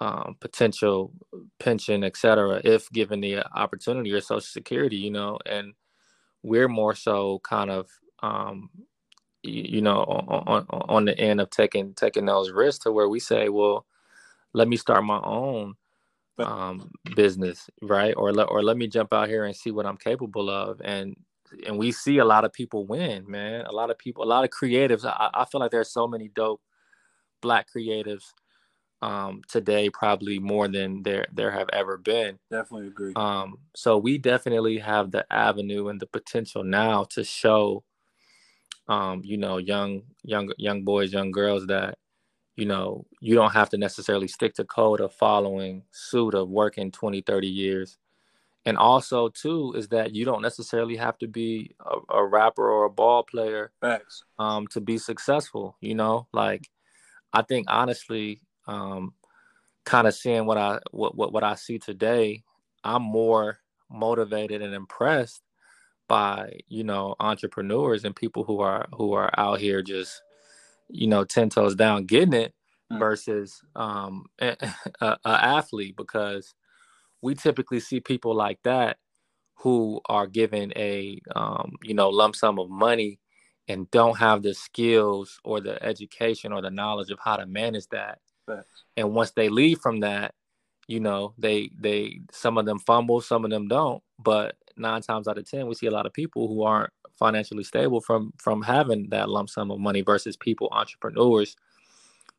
um, 0.00 0.36
potential 0.40 1.12
pension, 1.58 2.04
etc. 2.04 2.60
If 2.64 2.90
given 2.90 3.20
the 3.20 3.44
opportunity 3.58 4.12
or 4.12 4.20
Social 4.20 4.40
Security, 4.40 4.96
you 4.96 5.10
know, 5.10 5.38
and 5.46 5.74
we're 6.42 6.68
more 6.68 6.94
so 6.94 7.40
kind 7.40 7.70
of 7.70 7.88
um, 8.22 8.70
you 9.42 9.80
know 9.80 10.02
on, 10.02 10.66
on 10.68 11.04
the 11.04 11.18
end 11.18 11.40
of 11.40 11.50
taking 11.50 11.94
taking 11.94 12.26
those 12.26 12.50
risks 12.50 12.84
to 12.84 12.92
where 12.92 13.08
we 13.08 13.20
say 13.20 13.48
well 13.48 13.86
let 14.52 14.68
me 14.68 14.76
start 14.76 15.04
my 15.04 15.20
own 15.22 15.74
um, 16.38 16.90
business 17.16 17.68
right? 17.82 18.14
Or 18.16 18.32
let 18.32 18.48
or 18.50 18.62
let 18.62 18.76
me 18.76 18.86
jump 18.86 19.12
out 19.12 19.28
here 19.28 19.44
and 19.44 19.54
see 19.56 19.70
what 19.70 19.86
i'm 19.86 19.96
capable 19.96 20.50
of. 20.50 20.80
And 20.84 21.16
and 21.66 21.78
we 21.78 21.92
see 21.92 22.18
a 22.18 22.24
lot 22.24 22.44
of 22.44 22.52
people 22.52 22.86
win 22.86 23.28
man. 23.30 23.66
A 23.66 23.72
lot 23.72 23.90
of 23.90 23.98
people 23.98 24.24
a 24.24 24.26
lot 24.26 24.44
of 24.44 24.50
creatives. 24.50 25.04
I, 25.04 25.30
I 25.34 25.44
feel 25.46 25.60
like 25.60 25.70
there's 25.70 25.92
so 25.92 26.06
many 26.06 26.28
dope 26.28 26.62
black 27.40 27.66
creatives 27.74 28.24
um, 29.00 29.42
today 29.48 29.88
probably 29.90 30.38
more 30.38 30.68
than 30.68 31.02
there 31.02 31.26
there 31.32 31.50
have 31.50 31.68
ever 31.72 31.96
been 31.96 32.38
definitely 32.50 32.88
agree 32.88 33.12
um, 33.16 33.58
so 33.74 33.96
we 33.96 34.18
definitely 34.18 34.78
have 34.78 35.10
the 35.10 35.24
avenue 35.32 35.88
and 35.88 36.00
the 36.00 36.06
potential 36.06 36.64
now 36.64 37.04
to 37.04 37.22
show 37.22 37.84
um, 38.88 39.20
you 39.24 39.36
know, 39.36 39.58
young 39.58 40.02
young 40.24 40.50
young 40.56 40.82
boys, 40.82 41.12
young 41.12 41.30
girls 41.30 41.66
that 41.66 41.98
you 42.56 42.66
know, 42.66 43.06
you 43.20 43.36
don't 43.36 43.52
have 43.52 43.70
to 43.70 43.78
necessarily 43.78 44.26
stick 44.26 44.54
to 44.54 44.64
code 44.64 45.00
of 45.00 45.14
following 45.14 45.84
suit 45.92 46.34
of 46.34 46.48
working 46.48 46.90
20, 46.90 47.20
30 47.20 47.46
years. 47.46 47.98
And 48.64 48.76
also 48.76 49.28
too 49.28 49.74
is 49.76 49.86
that 49.88 50.12
you 50.12 50.24
don't 50.24 50.42
necessarily 50.42 50.96
have 50.96 51.16
to 51.18 51.28
be 51.28 51.76
a, 51.78 52.16
a 52.16 52.26
rapper 52.26 52.68
or 52.68 52.86
a 52.86 52.90
ball 52.90 53.22
player 53.22 53.70
Facts. 53.80 54.24
um 54.38 54.66
to 54.68 54.80
be 54.80 54.98
successful, 54.98 55.76
you 55.80 55.94
know? 55.94 56.26
Like 56.32 56.68
I 57.32 57.42
think 57.42 57.66
honestly, 57.68 58.40
um 58.68 59.14
kind 59.84 60.06
of 60.06 60.14
seeing 60.14 60.44
what 60.44 60.58
I 60.58 60.78
what, 60.90 61.16
what 61.16 61.32
what 61.32 61.42
I 61.42 61.54
see 61.54 61.78
today, 61.78 62.44
I'm 62.84 63.02
more 63.02 63.58
motivated 63.90 64.62
and 64.62 64.74
impressed 64.74 65.42
by 66.08 66.60
you 66.68 66.84
know 66.84 67.16
entrepreneurs 67.20 68.04
and 68.04 68.14
people 68.14 68.44
who 68.44 68.60
are 68.60 68.86
who 68.94 69.14
are 69.14 69.30
out 69.38 69.60
here 69.60 69.82
just 69.82 70.22
you 70.88 71.06
know 71.06 71.24
ten 71.24 71.48
toes 71.48 71.74
down 71.74 72.04
getting 72.04 72.34
it 72.34 72.54
mm. 72.92 72.98
versus 72.98 73.62
um 73.76 74.26
a, 74.40 74.56
a, 75.00 75.18
athlete 75.24 75.96
because 75.96 76.54
we 77.22 77.34
typically 77.34 77.80
see 77.80 78.00
people 78.00 78.34
like 78.34 78.58
that 78.62 78.98
who 79.54 80.00
are 80.06 80.26
given 80.26 80.72
a 80.76 81.20
um, 81.34 81.72
you 81.82 81.94
know 81.94 82.10
lump 82.10 82.36
sum 82.36 82.58
of 82.58 82.70
money 82.70 83.18
and 83.68 83.90
don't 83.90 84.18
have 84.18 84.42
the 84.42 84.54
skills 84.54 85.40
or 85.44 85.60
the 85.60 85.82
education 85.82 86.52
or 86.52 86.62
the 86.62 86.70
knowledge 86.70 87.10
of 87.10 87.18
how 87.22 87.36
to 87.36 87.46
manage 87.46 87.86
that 87.88 88.18
and 88.96 89.14
once 89.14 89.30
they 89.32 89.48
leave 89.48 89.78
from 89.78 90.00
that 90.00 90.34
you 90.88 91.00
know 91.00 91.34
they 91.38 91.70
they 91.78 92.20
some 92.32 92.58
of 92.58 92.66
them 92.66 92.78
fumble 92.80 93.20
some 93.20 93.44
of 93.44 93.50
them 93.50 93.68
don't. 93.68 94.02
But 94.18 94.56
nine 94.76 95.02
times 95.02 95.28
out 95.28 95.38
of 95.38 95.48
ten 95.48 95.66
we 95.66 95.74
see 95.74 95.86
a 95.86 95.92
lot 95.92 96.06
of 96.06 96.12
people 96.12 96.48
who 96.48 96.62
aren't 96.62 96.92
financially 97.18 97.64
stable 97.64 98.00
from 98.00 98.32
from 98.38 98.62
having 98.62 99.08
that 99.10 99.28
lump 99.28 99.50
sum 99.50 99.70
of 99.70 99.78
money 99.78 100.00
versus 100.00 100.36
people 100.36 100.68
entrepreneurs 100.72 101.56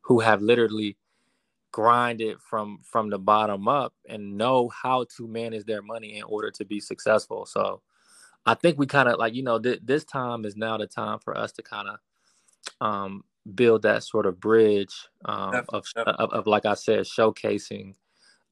who 0.02 0.20
have 0.20 0.42
literally 0.42 0.98
grinded 1.72 2.42
from 2.42 2.80
from 2.84 3.10
the 3.10 3.20
bottom 3.20 3.68
up 3.68 3.94
and 4.08 4.38
know 4.38 4.70
how 4.70 5.06
to 5.16 5.28
manage 5.28 5.66
their 5.66 5.84
money 5.84 6.18
in 6.18 6.24
order 6.24 6.50
to 6.50 6.66
be 6.66 6.80
successful. 6.80 7.46
So 7.46 7.82
i 8.46 8.54
think 8.54 8.80
we 8.80 8.88
kind 8.88 9.10
of 9.10 9.20
like 9.20 9.36
you 9.36 9.44
know 9.44 9.60
th- 9.60 9.82
this 9.84 10.06
time 10.06 10.46
is 10.46 10.56
now 10.56 10.78
the 10.78 10.88
time 10.88 11.20
for 11.20 11.38
us 11.38 11.52
to 11.52 11.62
kind 11.62 11.90
of 11.90 11.98
um 12.82 13.24
build 13.56 13.82
that 13.82 14.04
sort 14.04 14.26
of 14.26 14.40
bridge 14.40 15.08
um, 15.26 15.66
of, 15.70 15.86
of, 15.96 16.32
of 16.32 16.48
like 16.48 16.66
i 16.66 16.74
said 16.74 17.00
showcasing 17.00 17.96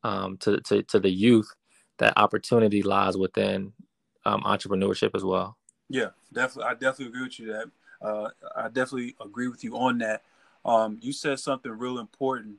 um, 0.04 0.38
to, 0.38 0.60
to 0.62 0.84
to 0.84 1.00
the 1.00 1.10
youth 1.10 1.54
that 1.98 2.14
opportunity 2.18 2.82
lies 2.82 3.18
within 3.18 3.74
um, 4.26 4.44
entrepreneurship 4.44 5.12
as 5.16 5.24
well. 5.24 5.58
Yeah, 5.90 6.10
definitely. 6.34 6.70
I 6.70 6.74
definitely 6.74 7.08
agree 7.08 7.24
with 7.24 7.40
you 7.40 7.48
that. 7.48 7.72
Uh, 8.02 8.30
I 8.56 8.68
definitely 8.68 9.16
agree 9.24 9.48
with 9.48 9.64
you 9.64 9.78
on 9.78 9.98
that. 10.00 10.24
Um, 10.66 11.00
you 11.02 11.14
said 11.14 11.40
something 11.40 11.72
real 11.72 11.98
important 11.98 12.58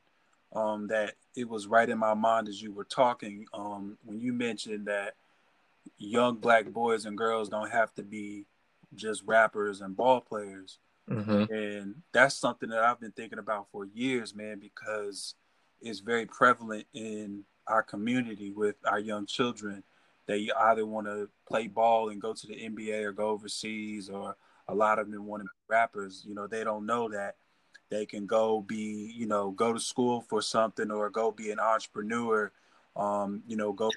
um, 0.54 0.88
that 0.88 1.14
it 1.36 1.48
was 1.48 1.66
right 1.66 1.88
in 1.88 1.98
my 1.98 2.14
mind 2.14 2.48
as 2.48 2.60
you 2.60 2.72
were 2.72 2.84
talking 2.84 3.46
um, 3.52 3.98
when 4.04 4.18
you 4.18 4.32
mentioned 4.32 4.86
that 4.86 5.14
young 5.98 6.36
black 6.36 6.66
boys 6.66 7.04
and 7.04 7.18
girls 7.18 7.48
don't 7.48 7.70
have 7.70 7.94
to 7.94 8.02
be 8.02 8.46
just 8.94 9.22
rappers 9.26 9.80
and 9.82 9.96
ball 9.96 10.20
players. 10.20 10.78
Mm-hmm. 11.08 11.52
And 11.52 11.94
that's 12.12 12.34
something 12.36 12.68
that 12.70 12.82
I've 12.82 13.00
been 13.00 13.12
thinking 13.12 13.38
about 13.38 13.68
for 13.72 13.86
years, 13.86 14.34
man, 14.34 14.58
because 14.58 15.34
it's 15.80 16.00
very 16.00 16.26
prevalent 16.26 16.86
in 16.92 17.44
our 17.66 17.82
community 17.82 18.52
with 18.52 18.76
our 18.84 18.98
young 18.98 19.26
children. 19.26 19.82
They 20.26 20.50
either 20.58 20.84
want 20.84 21.06
to 21.06 21.28
play 21.46 21.68
ball 21.68 22.10
and 22.10 22.20
go 22.20 22.34
to 22.34 22.46
the 22.46 22.54
NBA 22.54 23.04
or 23.04 23.12
go 23.12 23.28
overseas, 23.28 24.10
or 24.10 24.36
a 24.68 24.74
lot 24.74 24.98
of 24.98 25.10
them 25.10 25.26
want 25.26 25.40
to 25.40 25.44
be 25.44 25.74
rappers. 25.74 26.24
You 26.26 26.34
know, 26.34 26.46
they 26.46 26.64
don't 26.64 26.84
know 26.84 27.08
that 27.08 27.36
they 27.90 28.04
can 28.04 28.26
go 28.26 28.60
be, 28.60 29.12
you 29.16 29.26
know, 29.26 29.50
go 29.50 29.72
to 29.72 29.80
school 29.80 30.20
for 30.20 30.42
something 30.42 30.90
or 30.90 31.08
go 31.08 31.30
be 31.30 31.50
an 31.50 31.58
entrepreneur. 31.58 32.52
Um, 32.96 33.42
you 33.46 33.56
know, 33.56 33.72
go 33.72 33.90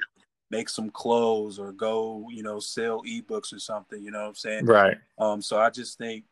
make 0.50 0.70
some 0.70 0.90
clothes 0.90 1.60
or 1.60 1.72
go, 1.72 2.28
you 2.30 2.44
know, 2.44 2.60
sell 2.60 3.02
ebooks 3.04 3.54
or 3.54 3.60
something. 3.60 4.02
You 4.02 4.12
know 4.12 4.22
what 4.22 4.28
I'm 4.30 4.36
saying? 4.36 4.66
Right. 4.66 4.98
Um, 5.18 5.42
so 5.42 5.60
I 5.60 5.70
just 5.70 5.98
think, 5.98 6.26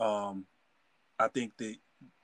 um, 0.00 0.46
I 1.18 1.28
think 1.28 1.56
that 1.58 1.76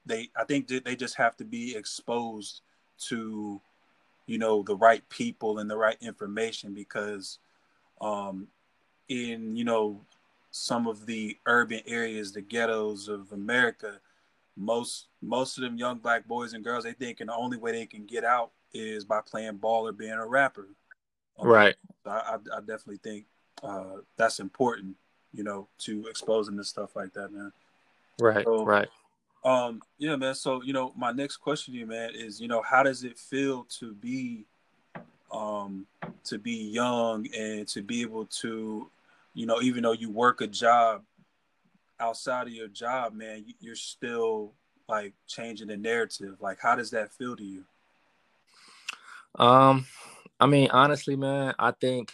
they, 0.06 0.30
I 0.36 0.44
think 0.44 0.66
that 0.68 0.84
they 0.84 0.96
just 0.96 1.16
have 1.16 1.36
to 1.36 1.44
be 1.44 1.76
exposed 1.76 2.62
to 3.08 3.60
you 4.26 4.38
know 4.38 4.62
the 4.62 4.74
right 4.74 5.06
people 5.10 5.58
and 5.58 5.70
the 5.70 5.76
right 5.76 5.98
information 6.00 6.72
because 6.72 7.38
um 8.00 8.48
in 9.08 9.54
you 9.54 9.64
know 9.64 10.00
some 10.50 10.86
of 10.86 11.04
the 11.04 11.36
urban 11.44 11.82
areas 11.86 12.32
the 12.32 12.40
ghettos 12.40 13.06
of 13.08 13.30
america 13.32 14.00
most 14.56 15.08
most 15.20 15.58
of 15.58 15.62
them 15.62 15.76
young 15.76 15.98
black 15.98 16.26
boys 16.26 16.54
and 16.54 16.64
girls 16.64 16.84
they 16.84 16.92
think 16.92 17.18
the 17.18 17.36
only 17.36 17.58
way 17.58 17.70
they 17.70 17.84
can 17.84 18.06
get 18.06 18.24
out 18.24 18.50
is 18.72 19.04
by 19.04 19.20
playing 19.20 19.56
ball 19.56 19.86
or 19.86 19.92
being 19.92 20.12
a 20.12 20.26
rapper 20.26 20.68
um, 21.38 21.46
right 21.46 21.76
I, 22.06 22.10
I, 22.10 22.56
I 22.56 22.60
definitely 22.60 23.00
think 23.02 23.26
uh 23.62 23.98
that's 24.16 24.40
important 24.40 24.96
you 25.36 25.44
know, 25.44 25.68
to 25.78 26.06
expose 26.06 26.46
them 26.46 26.56
to 26.56 26.64
stuff 26.64 26.96
like 26.96 27.12
that, 27.12 27.32
man. 27.32 27.52
Right, 28.20 28.44
So, 28.44 28.64
right. 28.64 28.88
Um, 29.44 29.82
yeah, 29.98 30.16
man. 30.16 30.34
So, 30.34 30.62
you 30.62 30.72
know, 30.72 30.92
my 30.96 31.12
next 31.12 31.36
question 31.36 31.74
to 31.74 31.80
you, 31.80 31.86
man, 31.86 32.10
is, 32.14 32.40
you 32.40 32.48
know, 32.48 32.62
how 32.62 32.82
does 32.82 33.04
it 33.04 33.18
feel 33.18 33.64
to 33.78 33.94
be 33.94 34.44
um 35.32 35.86
to 36.24 36.38
be 36.38 36.70
young 36.70 37.26
and 37.36 37.66
to 37.68 37.82
be 37.82 38.02
able 38.02 38.26
to, 38.26 38.90
you 39.34 39.46
know, 39.46 39.60
even 39.60 39.82
though 39.82 39.92
you 39.92 40.10
work 40.10 40.40
a 40.40 40.46
job 40.46 41.02
outside 41.98 42.46
of 42.46 42.52
your 42.52 42.68
job, 42.68 43.12
man, 43.14 43.44
you- 43.46 43.54
you're 43.60 43.74
still 43.76 44.52
like 44.88 45.14
changing 45.26 45.68
the 45.68 45.76
narrative. 45.76 46.40
Like 46.40 46.60
how 46.60 46.76
does 46.76 46.90
that 46.90 47.12
feel 47.12 47.36
to 47.36 47.44
you? 47.44 47.64
Um, 49.38 49.86
I 50.40 50.46
mean, 50.46 50.70
honestly, 50.70 51.16
man, 51.16 51.54
I 51.58 51.72
think 51.72 52.12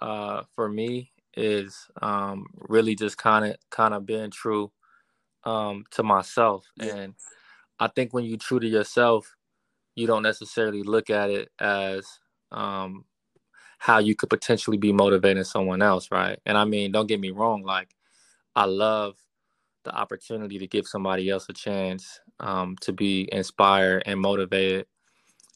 uh 0.00 0.42
for 0.54 0.68
me 0.68 1.10
is 1.36 1.88
um 2.02 2.46
really 2.68 2.94
just 2.94 3.16
kind 3.16 3.44
of 3.46 3.56
kind 3.70 3.94
of 3.94 4.04
being 4.04 4.30
true 4.30 4.70
um 5.46 5.84
to 5.92 6.02
myself. 6.02 6.66
Yeah. 6.76 6.96
And 6.96 7.14
I 7.80 7.88
think 7.88 8.12
when 8.12 8.24
you 8.24 8.36
true 8.36 8.60
to 8.60 8.68
yourself, 8.68 9.34
you 9.94 10.06
don't 10.06 10.22
necessarily 10.24 10.82
look 10.82 11.10
at 11.10 11.30
it 11.30 11.50
as 11.60 12.06
um 12.52 13.04
how 13.78 13.98
you 13.98 14.16
could 14.16 14.30
potentially 14.30 14.78
be 14.78 14.92
motivating 14.92 15.44
someone 15.44 15.82
else, 15.82 16.10
right? 16.10 16.38
And 16.46 16.58
I 16.58 16.64
mean, 16.64 16.92
don't 16.92 17.06
get 17.08 17.20
me 17.20 17.30
wrong, 17.30 17.62
like 17.62 17.94
I 18.56 18.66
love 18.66 19.16
the 19.84 19.94
opportunity 19.94 20.58
to 20.58 20.66
give 20.66 20.86
somebody 20.86 21.30
else 21.30 21.46
a 21.48 21.52
chance 21.52 22.20
um, 22.40 22.76
to 22.82 22.92
be 22.92 23.28
inspired 23.32 24.02
and 24.06 24.20
motivated 24.20 24.86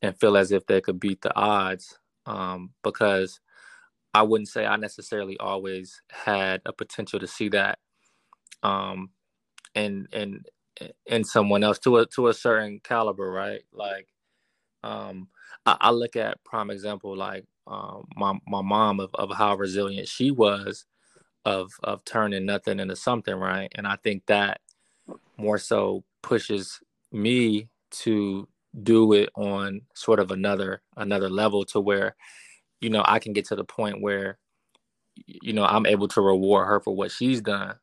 and 0.03 0.19
feel 0.19 0.37
as 0.37 0.53
if 0.53 0.67
they 0.67 0.81
could 0.81 1.01
beat 1.01 1.21
the 1.23 1.35
odds 1.37 1.99
um, 2.27 2.71
because 2.85 3.41
I 4.15 4.23
wouldn't 4.23 4.49
say 4.49 4.67
I 4.67 4.77
necessarily 4.77 5.39
always 5.39 6.01
had 6.11 6.63
a 6.67 6.73
potential 6.73 7.21
to 7.21 7.27
see 7.27 7.49
that 7.51 7.79
um, 8.63 9.11
in 9.75 10.09
in 10.13 10.45
in 11.07 11.25
someone 11.25 11.63
else 11.65 11.79
to 11.81 11.99
a 11.99 12.07
to 12.07 12.29
a 12.29 12.35
certain 12.35 12.81
caliber, 12.83 13.31
right? 13.31 13.63
Like 13.73 14.09
um, 14.83 15.29
I, 15.67 15.77
I 15.81 15.91
look 15.91 16.17
at 16.17 16.43
prime 16.45 16.71
example 16.71 17.17
like 17.17 17.45
um, 17.67 18.07
my 18.17 18.39
my 18.47 18.63
mom 18.63 19.01
of, 19.01 19.11
of 19.15 19.31
how 19.37 19.57
resilient 19.57 20.09
she 20.09 20.31
was 20.31 20.87
of 21.45 21.73
of 21.83 22.05
turning 22.05 22.47
nothing 22.47 22.81
into 22.81 22.97
something, 22.97 23.35
right? 23.35 23.71
And 23.75 23.87
I 23.87 23.97
think 23.97 24.27
that 24.27 24.61
more 25.37 25.59
so 25.59 26.05
pushes 26.23 26.81
me 27.13 27.69
to 27.91 28.49
do 28.83 29.13
it 29.13 29.31
on 29.35 29.83
sort 29.95 30.21
of 30.21 30.31
another 30.31 30.83
another 30.97 31.29
level 31.29 31.65
to 31.67 31.81
where 31.81 32.15
you 32.81 32.91
know 32.91 33.03
I 33.07 33.19
can 33.19 33.33
get 33.33 33.47
to 33.47 33.57
the 33.57 33.65
point 33.65 34.01
where 34.03 34.39
you 35.27 35.53
know 35.53 35.65
I'm 35.65 35.87
able 35.87 36.09
to 36.09 36.21
reward 36.21 36.69
her 36.69 36.81
for 36.81 36.95
what 36.95 37.11
she's 37.11 37.41
done 37.41 37.77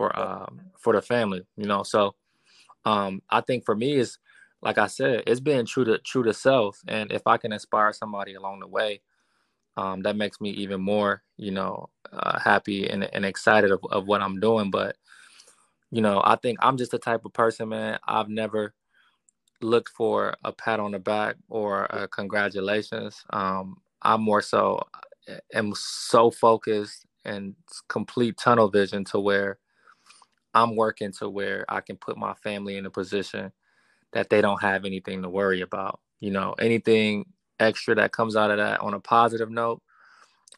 for 0.00 0.18
um 0.18 0.62
for 0.78 0.94
the 0.94 1.02
family, 1.02 1.42
you 1.58 1.66
know. 1.66 1.82
So 1.82 2.14
um 2.86 3.20
I 3.28 3.42
think 3.42 3.66
for 3.66 3.76
me 3.76 3.96
is 3.96 4.16
like 4.62 4.78
I 4.78 4.86
said, 4.86 5.24
it's 5.26 5.40
being 5.40 5.66
true 5.66 5.84
to 5.84 5.98
true 5.98 6.22
to 6.22 6.32
self 6.32 6.80
and 6.88 7.12
if 7.12 7.26
I 7.26 7.36
can 7.36 7.52
inspire 7.52 7.92
somebody 7.92 8.32
along 8.32 8.60
the 8.60 8.66
way, 8.66 9.02
um 9.76 10.00
that 10.04 10.16
makes 10.16 10.40
me 10.40 10.48
even 10.52 10.80
more, 10.80 11.22
you 11.36 11.50
know, 11.50 11.90
uh, 12.14 12.38
happy 12.38 12.88
and, 12.88 13.04
and 13.12 13.26
excited 13.26 13.70
of, 13.72 13.80
of 13.90 14.06
what 14.06 14.22
I'm 14.22 14.40
doing. 14.40 14.70
But 14.70 14.96
you 15.90 16.00
know, 16.00 16.22
I 16.24 16.36
think 16.36 16.58
I'm 16.62 16.78
just 16.78 16.92
the 16.92 16.98
type 16.98 17.26
of 17.26 17.34
person, 17.34 17.68
man. 17.68 17.98
I've 18.08 18.30
never 18.30 18.72
looked 19.60 19.90
for 19.90 20.34
a 20.44 20.52
pat 20.52 20.80
on 20.80 20.92
the 20.92 20.98
back 20.98 21.36
or 21.50 21.84
a 21.90 22.08
congratulations. 22.08 23.22
Um, 23.30 23.76
I'm 24.00 24.22
more 24.22 24.40
so 24.40 24.80
am 25.52 25.74
so 25.76 26.30
focused 26.30 27.04
and 27.26 27.54
complete 27.88 28.38
tunnel 28.38 28.70
vision 28.70 29.04
to 29.04 29.20
where 29.20 29.58
I'm 30.54 30.76
working 30.76 31.12
to 31.12 31.28
where 31.28 31.64
I 31.68 31.80
can 31.80 31.96
put 31.96 32.16
my 32.16 32.34
family 32.34 32.76
in 32.76 32.86
a 32.86 32.90
position 32.90 33.52
that 34.12 34.30
they 34.30 34.40
don't 34.40 34.62
have 34.62 34.84
anything 34.84 35.22
to 35.22 35.28
worry 35.28 35.60
about. 35.60 36.00
You 36.20 36.30
know, 36.30 36.54
anything 36.58 37.26
extra 37.58 37.94
that 37.96 38.12
comes 38.12 38.36
out 38.36 38.50
of 38.50 38.58
that 38.58 38.80
on 38.80 38.94
a 38.94 39.00
positive 39.00 39.50
note, 39.50 39.82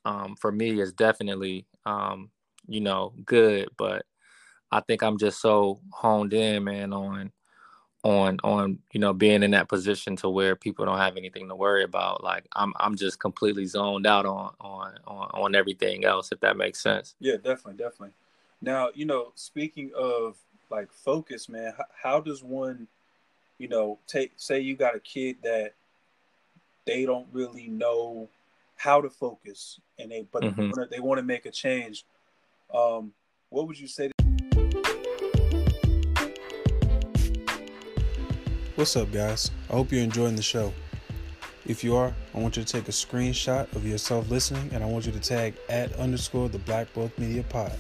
um, 0.05 0.37
for 0.37 0.51
me 0.51 0.81
is 0.81 0.93
definitely, 0.93 1.67
um, 1.87 2.31
you 2.67 2.81
know, 2.81 3.13
good. 3.25 3.69
But 3.77 4.05
I 4.71 4.81
think 4.81 5.03
I'm 5.03 5.19
just 5.19 5.41
so 5.41 5.81
honed 5.93 6.33
in, 6.33 6.65
man, 6.65 6.93
on 6.93 7.33
on 8.05 8.39
on 8.43 8.79
you 8.93 8.99
know 8.99 9.13
being 9.13 9.43
in 9.43 9.53
that 9.53 9.69
position 9.69 10.17
to 10.17 10.29
where 10.29 10.57
people 10.57 10.85
don't 10.85 10.99
have 10.99 11.17
anything 11.17 11.49
to 11.49 11.55
worry 11.55 11.85
about. 11.85 12.25
Like 12.25 12.47
I'm 12.55 12.73
I'm 12.79 12.97
just 12.97 13.21
completely 13.21 13.67
zoned 13.67 14.07
out 14.07 14.27
on 14.27 14.55
on 14.61 14.95
on, 15.07 15.31
on 15.35 15.55
everything 15.55 16.05
else, 16.05 16.33
if 16.33 16.41
that 16.41 16.57
makes 16.57 16.81
sense. 16.81 17.15
Yeah, 17.21 17.37
definitely, 17.37 17.75
definitely. 17.75 18.15
Now, 18.65 18.91
you 18.95 19.05
know, 19.07 19.33
speaking 19.35 19.91
of 19.97 20.37
like 20.71 20.93
focus, 20.93 21.49
man, 21.49 21.75
how, 21.77 21.85
how 22.01 22.21
does 22.21 22.45
one, 22.45 22.87
you 23.59 23.67
know, 23.67 23.99
take 24.07 24.31
say 24.37 24.61
you 24.61 24.77
got 24.77 24.95
a 24.95 25.01
kid 25.01 25.37
that 25.43 25.75
they 26.87 27.05
don't 27.05 27.27
really 27.33 27.67
know 27.67 28.29
how 28.77 29.01
to 29.01 29.11
focus, 29.11 29.81
and 29.99 30.13
they 30.13 30.23
but 30.31 30.45
Mhm. 30.45 30.57
they 30.57 30.63
wanna- 30.69 30.89
they 30.89 31.01
want 31.01 31.19
to 31.19 31.25
make 31.25 31.45
a 31.45 31.51
change. 31.51 32.05
Um, 32.73 33.13
what 33.51 33.67
would 33.67 33.79
you 33.81 33.89
say? 33.89 34.13
What's 38.77 38.95
up, 38.97 39.11
guys? 39.11 39.51
I 39.71 39.73
hope 39.73 39.91
you're 39.91 40.03
enjoying 40.05 40.37
the 40.37 40.43
show. 40.43 40.73
If 41.67 41.83
you 41.83 41.97
are, 41.97 42.15
I 42.33 42.39
want 42.39 42.57
you 42.57 42.63
to 42.65 42.73
take 42.73 42.89
a 42.89 42.93
screenshot 42.93 43.75
of 43.75 43.85
yourself 43.87 44.31
listening, 44.31 44.71
and 44.73 44.85
I 44.85 44.87
want 44.87 45.07
you 45.07 45.13
to 45.13 45.21
tag 45.21 45.55
at 45.69 45.93
underscore 45.95 46.49
the 46.49 46.59
Black 46.61 46.93
Book 46.93 47.17
Media 47.19 47.43
Pod. 47.43 47.77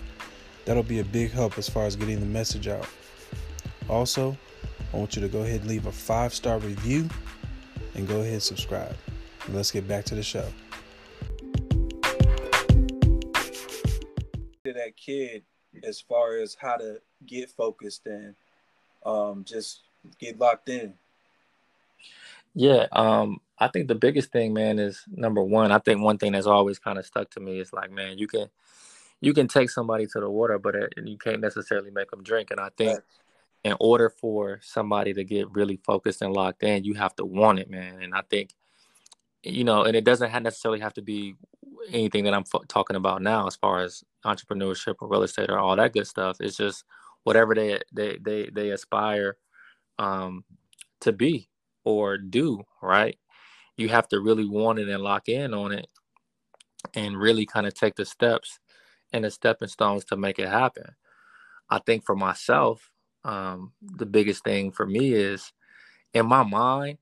That'll 0.64 0.82
be 0.82 1.00
a 1.00 1.04
big 1.04 1.32
help 1.32 1.58
as 1.58 1.68
far 1.68 1.86
as 1.86 1.96
getting 1.96 2.20
the 2.20 2.26
message 2.26 2.68
out. 2.68 2.86
Also, 3.88 4.36
I 4.92 4.96
want 4.96 5.16
you 5.16 5.22
to 5.22 5.28
go 5.28 5.40
ahead 5.40 5.60
and 5.60 5.68
leave 5.68 5.86
a 5.86 5.92
five 5.92 6.32
star 6.32 6.58
review 6.58 7.08
and 7.94 8.06
go 8.06 8.20
ahead 8.20 8.34
and 8.34 8.42
subscribe. 8.42 8.96
And 9.46 9.56
let's 9.56 9.70
get 9.70 9.88
back 9.88 10.04
to 10.06 10.14
the 10.14 10.22
show. 10.22 10.46
To 14.64 14.72
that 14.72 14.96
kid, 14.96 15.42
as 15.82 16.00
far 16.00 16.36
as 16.36 16.56
how 16.60 16.76
to 16.76 17.00
get 17.26 17.50
focused 17.50 18.06
and 18.06 18.34
um, 19.04 19.44
just 19.44 19.80
get 20.20 20.38
locked 20.38 20.68
in. 20.68 20.94
Yeah, 22.54 22.86
um, 22.92 23.40
I 23.58 23.68
think 23.68 23.88
the 23.88 23.94
biggest 23.94 24.30
thing, 24.30 24.52
man, 24.52 24.78
is 24.78 25.04
number 25.08 25.42
one. 25.42 25.72
I 25.72 25.78
think 25.78 26.02
one 26.02 26.18
thing 26.18 26.32
that's 26.32 26.46
always 26.46 26.78
kind 26.78 26.98
of 26.98 27.06
stuck 27.06 27.30
to 27.30 27.40
me 27.40 27.60
is 27.60 27.72
like, 27.72 27.90
man, 27.90 28.18
you 28.18 28.26
can 28.26 28.48
you 29.22 29.32
can 29.32 29.48
take 29.48 29.70
somebody 29.70 30.06
to 30.08 30.20
the 30.20 30.28
water, 30.28 30.58
but 30.58 30.74
it, 30.74 30.92
you 31.02 31.16
can't 31.16 31.40
necessarily 31.40 31.90
make 31.90 32.10
them 32.10 32.24
drink. 32.24 32.50
And 32.50 32.60
I 32.60 32.70
think 32.76 32.98
in 33.62 33.76
order 33.78 34.10
for 34.10 34.58
somebody 34.62 35.14
to 35.14 35.22
get 35.22 35.50
really 35.52 35.78
focused 35.86 36.20
and 36.22 36.34
locked 36.34 36.64
in, 36.64 36.82
you 36.82 36.94
have 36.94 37.14
to 37.16 37.24
want 37.24 37.60
it, 37.60 37.70
man. 37.70 38.02
And 38.02 38.14
I 38.14 38.22
think, 38.28 38.52
you 39.44 39.62
know, 39.62 39.84
and 39.84 39.96
it 39.96 40.04
doesn't 40.04 40.30
have 40.30 40.42
necessarily 40.42 40.80
have 40.80 40.94
to 40.94 41.02
be 41.02 41.36
anything 41.92 42.24
that 42.24 42.34
I'm 42.34 42.44
fo- 42.44 42.64
talking 42.66 42.96
about 42.96 43.22
now, 43.22 43.46
as 43.46 43.54
far 43.54 43.80
as 43.80 44.02
entrepreneurship 44.26 44.96
or 45.00 45.08
real 45.08 45.22
estate 45.22 45.50
or 45.50 45.58
all 45.58 45.76
that 45.76 45.92
good 45.92 46.08
stuff. 46.08 46.38
It's 46.40 46.56
just 46.56 46.84
whatever 47.22 47.54
they 47.54 47.78
they 47.92 48.18
they 48.20 48.50
they 48.52 48.70
aspire 48.70 49.36
um, 50.00 50.44
to 51.00 51.12
be 51.12 51.48
or 51.84 52.18
do, 52.18 52.64
right? 52.82 53.16
You 53.76 53.88
have 53.88 54.08
to 54.08 54.20
really 54.20 54.48
want 54.48 54.80
it 54.80 54.88
and 54.88 55.02
lock 55.02 55.28
in 55.28 55.54
on 55.54 55.70
it, 55.70 55.86
and 56.94 57.16
really 57.16 57.46
kind 57.46 57.68
of 57.68 57.74
take 57.74 57.94
the 57.94 58.04
steps 58.04 58.58
and 59.12 59.24
the 59.24 59.30
stepping 59.30 59.68
stones 59.68 60.04
to 60.06 60.16
make 60.16 60.38
it 60.38 60.48
happen. 60.48 60.94
I 61.70 61.78
think 61.80 62.04
for 62.04 62.16
myself, 62.16 62.90
um, 63.24 63.72
the 63.82 64.06
biggest 64.06 64.44
thing 64.44 64.72
for 64.72 64.86
me 64.86 65.12
is 65.12 65.52
in 66.14 66.26
my 66.26 66.42
mind, 66.42 66.98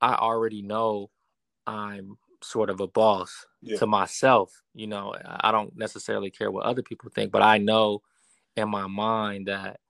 I 0.00 0.14
already 0.14 0.62
know 0.62 1.10
I'm 1.66 2.16
sort 2.42 2.70
of 2.70 2.80
a 2.80 2.88
boss 2.88 3.46
Yeah. 3.62 3.78
to 3.78 3.86
myself. 3.86 4.62
You 4.74 4.88
know, 4.88 5.14
I 5.14 5.48
I 5.48 5.52
don't 5.52 5.76
necessarily 5.76 6.30
care 6.30 6.50
what 6.50 6.66
other 6.66 6.82
people 6.82 7.10
think, 7.14 7.32
but 7.32 7.42
I 7.42 7.58
know 7.58 8.02
in 8.56 8.68
my 8.68 8.86
mind 8.86 9.48
that 9.48 9.80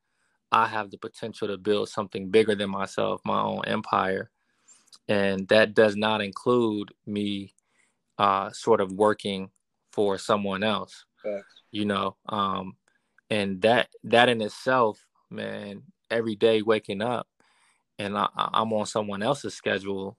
I 0.52 0.66
have 0.66 0.90
the 0.90 0.98
potential 0.98 1.48
to 1.48 1.58
build 1.58 1.88
something 1.88 2.30
bigger 2.30 2.54
than 2.54 2.70
myself, 2.70 3.22
my 3.24 3.40
own 3.40 3.64
empire. 3.66 4.30
And 5.08 5.48
that 5.48 5.74
does 5.74 5.96
not 5.96 6.20
include 6.20 6.92
me 7.06 7.54
uh, 8.18 8.50
sort 8.52 8.80
of 8.80 8.92
working 8.92 9.50
for 9.92 10.18
someone 10.18 10.62
else 10.62 11.04
You 11.70 11.86
know 11.86 12.16
um 12.28 12.76
and 13.30 13.62
that 13.62 13.88
that 14.04 14.28
in 14.28 14.40
itself 14.42 15.04
man 15.30 15.82
every 16.10 16.36
day 16.36 16.60
waking 16.60 17.00
up 17.00 17.26
and 17.98 18.16
I, 18.16 18.28
I- 18.36 18.50
i'm 18.60 18.72
on 18.72 18.86
someone 18.86 19.22
else's 19.22 19.54
schedule 19.54 20.18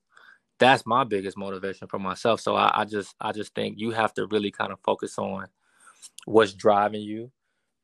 that's 0.60 0.86
my 0.86 1.04
biggest 1.04 1.38
motivation 1.38 1.88
for 1.88 2.00
myself 2.00 2.42
so 2.42 2.56
I, 2.56 2.82
I 2.82 2.86
just 2.86 3.16
i 3.22 3.32
just 3.32 3.54
think 3.54 3.78
you 3.78 3.92
have 3.92 4.14
to 4.16 4.26
really 4.28 4.52
kind 4.52 4.72
of 4.72 4.80
focus 4.84 5.18
on 5.20 5.48
what's 6.26 6.54
driving 6.54 7.02
you 7.02 7.32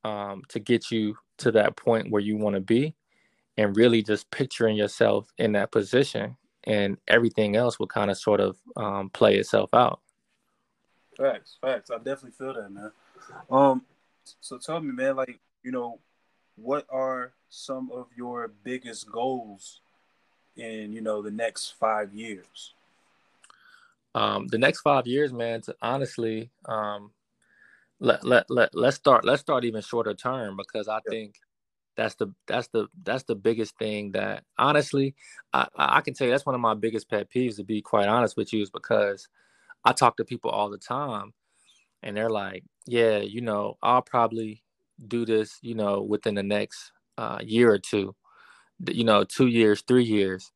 um 0.04 0.42
to 0.50 0.60
get 0.60 0.90
you 0.90 1.16
to 1.38 1.52
that 1.52 1.76
point 1.76 2.10
where 2.10 2.22
you 2.22 2.38
want 2.38 2.56
to 2.56 2.62
be 2.62 2.96
and 3.58 3.76
really 3.78 4.02
just 4.02 4.32
picturing 4.32 4.78
yourself 4.78 5.28
in 5.38 5.52
that 5.52 5.72
position 5.72 6.38
and 6.64 6.98
everything 7.08 7.56
else 7.56 7.80
will 7.80 7.88
kind 7.88 8.10
of 8.10 8.18
sort 8.18 8.40
of 8.40 8.58
um, 8.78 9.10
play 9.10 9.38
itself 9.38 9.74
out 9.74 10.02
Facts, 11.18 11.58
facts. 11.60 11.92
I 11.92 11.98
definitely 11.98 12.32
feel 12.32 12.54
that, 12.54 12.72
man. 12.72 12.92
Um, 13.50 13.86
So 14.42 14.58
tell 14.58 14.80
me, 14.80 14.92
man, 14.92 15.16
like 15.16 15.40
you 15.64 15.72
know, 15.72 16.00
what 16.56 16.86
are 16.90 17.34
some 17.50 17.92
of 17.92 18.08
your 18.16 18.52
biggest 18.64 19.12
goals 19.12 19.82
in 20.56 20.94
you 20.94 21.02
know 21.02 21.22
the 21.22 21.32
next 21.32 21.72
five 21.80 22.14
years? 22.14 22.74
Um, 24.16 24.48
the 24.48 24.58
next 24.58 24.82
five 24.82 25.08
years, 25.08 25.32
man. 25.34 25.62
To 25.62 25.76
honestly, 25.82 26.52
um, 26.66 27.12
let 28.00 28.24
let 28.24 28.50
let 28.50 28.74
let's 28.74 28.98
start 28.98 29.26
let's 29.26 29.42
start 29.42 29.66
even 29.66 29.82
shorter 29.82 30.14
term 30.14 30.58
because 30.58 30.88
I 30.88 31.00
yeah. 31.06 31.10
think 31.10 31.36
that's 31.96 32.16
the 32.16 32.34
that's 32.48 32.68
the 32.70 32.88
that's 33.04 33.24
the 33.24 33.36
biggest 33.36 33.78
thing 33.78 34.12
that 34.12 34.44
honestly 34.58 35.16
I, 35.54 35.68
I 35.76 36.02
can 36.02 36.14
tell 36.14 36.28
you 36.28 36.32
that's 36.32 36.46
one 36.46 36.56
of 36.56 36.62
my 36.62 36.74
biggest 36.74 37.10
pet 37.10 37.30
peeves 37.30 37.58
to 37.58 37.64
be 37.66 37.82
quite 37.82 38.08
honest 38.08 38.38
with 38.38 38.54
you 38.54 38.62
is 38.62 38.70
because 38.70 39.28
I 39.84 39.92
talk 39.92 40.16
to 40.18 40.24
people 40.24 40.50
all 40.50 40.70
the 40.70 40.78
time 40.78 41.34
and 42.02 42.16
they're 42.16 42.30
like, 42.30 42.64
yeah, 42.90 43.20
you 43.20 43.42
know, 43.42 43.78
I'll 43.84 44.02
probably 44.02 44.64
do 45.08 45.26
this, 45.26 45.60
you 45.62 45.76
know, 45.76 46.02
within 46.02 46.34
the 46.36 46.44
next 46.44 46.92
uh, 47.18 47.38
year 47.42 47.72
or 47.72 47.78
two, 47.78 48.16
you 48.88 49.04
know, 49.04 49.24
two 49.24 49.48
years, 49.48 49.84
three 49.88 50.04
years. 50.04 50.52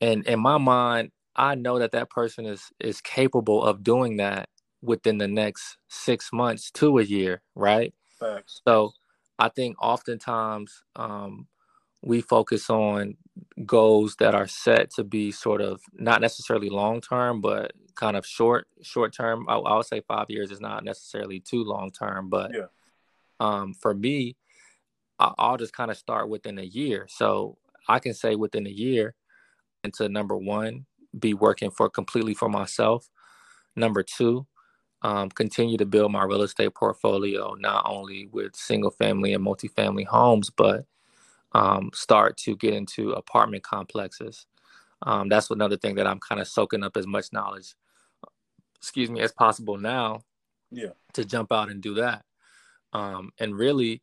And 0.00 0.26
in 0.26 0.40
my 0.40 0.58
mind, 0.58 1.12
I 1.36 1.54
know 1.54 1.78
that 1.78 1.92
that 1.92 2.10
person 2.10 2.44
is 2.44 2.62
is 2.80 3.00
capable 3.00 3.64
of 3.64 3.84
doing 3.84 4.16
that 4.18 4.48
within 4.82 5.18
the 5.18 5.28
next 5.28 5.78
six 5.88 6.30
months 6.32 6.70
to 6.72 6.98
a 6.98 7.02
year, 7.04 7.42
right? 7.54 7.94
Facts. 8.18 8.60
So 8.66 8.92
I 9.38 9.48
think 9.48 9.76
oftentimes 9.80 10.82
um, 10.96 11.46
we 12.04 12.20
focus 12.20 12.68
on 12.68 13.16
goals 13.64 14.16
that 14.16 14.34
are 14.34 14.46
set 14.46 14.90
to 14.90 15.02
be 15.02 15.32
sort 15.32 15.60
of 15.60 15.80
not 15.94 16.20
necessarily 16.20 16.68
long 16.68 17.00
term, 17.00 17.40
but 17.40 17.72
kind 17.94 18.16
of 18.16 18.26
short 18.26 18.66
short 18.82 19.14
term. 19.14 19.46
I, 19.48 19.54
I, 19.54 19.76
would 19.76 19.86
say 19.86 20.02
five 20.06 20.26
years 20.28 20.50
is 20.50 20.60
not 20.60 20.84
necessarily 20.84 21.40
too 21.40 21.64
long 21.64 21.90
term, 21.90 22.28
but 22.28 22.52
yeah. 22.54 22.66
um, 23.40 23.72
for 23.74 23.94
me, 23.94 24.36
I, 25.18 25.32
I'll 25.38 25.56
just 25.56 25.72
kind 25.72 25.90
of 25.90 25.96
start 25.96 26.28
within 26.28 26.58
a 26.58 26.62
year. 26.62 27.06
So 27.08 27.56
I 27.88 27.98
can 27.98 28.12
say 28.12 28.34
within 28.34 28.66
a 28.66 28.70
year, 28.70 29.14
and 29.82 29.92
into 29.98 30.08
number 30.12 30.36
one, 30.36 30.84
be 31.18 31.32
working 31.32 31.70
for 31.70 31.88
completely 31.88 32.34
for 32.34 32.48
myself. 32.48 33.08
Number 33.76 34.02
two, 34.02 34.46
um, 35.02 35.30
continue 35.30 35.78
to 35.78 35.86
build 35.86 36.12
my 36.12 36.24
real 36.24 36.42
estate 36.42 36.74
portfolio, 36.74 37.54
not 37.58 37.84
only 37.86 38.26
with 38.26 38.56
single 38.56 38.90
family 38.90 39.32
and 39.32 39.44
multifamily 39.44 40.06
homes, 40.06 40.50
but 40.50 40.86
um, 41.54 41.90
start 41.94 42.36
to 42.38 42.56
get 42.56 42.74
into 42.74 43.12
apartment 43.12 43.62
complexes. 43.62 44.46
Um, 45.02 45.28
that's 45.28 45.50
another 45.50 45.76
thing 45.76 45.94
that 45.96 46.06
I'm 46.06 46.20
kind 46.20 46.40
of 46.40 46.48
soaking 46.48 46.82
up 46.82 46.96
as 46.96 47.06
much 47.06 47.32
knowledge, 47.32 47.74
excuse 48.76 49.10
me, 49.10 49.20
as 49.20 49.32
possible 49.32 49.78
now. 49.78 50.20
Yeah. 50.70 50.90
To 51.14 51.24
jump 51.24 51.52
out 51.52 51.70
and 51.70 51.80
do 51.80 51.94
that, 51.94 52.24
um, 52.92 53.30
and 53.38 53.56
really, 53.56 54.02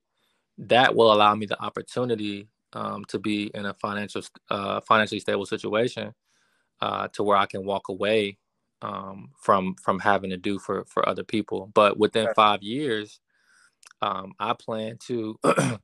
that 0.58 0.96
will 0.96 1.12
allow 1.12 1.36
me 1.36 1.46
the 1.46 1.62
opportunity 1.62 2.48
um, 2.72 3.04
to 3.06 3.20
be 3.20 3.52
in 3.54 3.66
a 3.66 3.74
financial, 3.74 4.22
uh, 4.50 4.80
financially 4.80 5.20
stable 5.20 5.46
situation, 5.46 6.14
uh, 6.80 7.10
to 7.10 7.24
where 7.24 7.36
I 7.36 7.46
can 7.46 7.66
walk 7.66 7.90
away 7.90 8.38
um, 8.82 9.32
from 9.38 9.76
from 9.76 10.00
having 10.00 10.30
to 10.30 10.38
do 10.38 10.60
for 10.60 10.86
for 10.86 11.08
other 11.08 11.24
people. 11.24 11.70
But 11.74 11.98
within 11.98 12.28
five 12.36 12.64
years, 12.64 13.20
um, 14.02 14.34
I 14.40 14.54
plan 14.54 14.98
to 15.08 15.38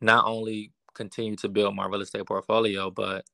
not 0.00 0.26
only 0.26 0.72
continue 0.94 1.36
to 1.36 1.48
build 1.48 1.74
my 1.74 1.86
real 1.86 2.00
estate 2.00 2.26
portfolio, 2.26 2.90
but 2.90 3.24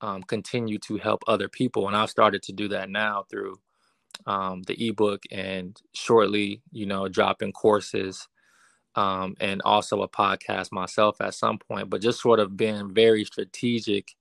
um, 0.00 0.22
continue 0.22 0.78
to 0.80 0.96
help 0.96 1.22
other 1.26 1.48
people. 1.48 1.88
And 1.88 1.96
I've 1.96 2.10
started 2.10 2.42
to 2.44 2.52
do 2.52 2.68
that 2.68 2.90
now 2.90 3.24
through 3.30 3.58
um, 4.26 4.62
the 4.62 4.88
ebook 4.88 5.22
and 5.30 5.80
shortly, 5.94 6.62
you 6.72 6.86
know, 6.86 7.08
dropping 7.08 7.52
courses 7.52 8.28
um, 8.94 9.36
and 9.40 9.62
also 9.64 10.02
a 10.02 10.08
podcast 10.08 10.72
myself 10.72 11.20
at 11.20 11.34
some 11.34 11.58
point. 11.58 11.90
But 11.90 12.02
just 12.02 12.20
sort 12.20 12.40
of 12.40 12.56
being 12.56 12.92
very 12.94 13.24
strategic 13.24 14.14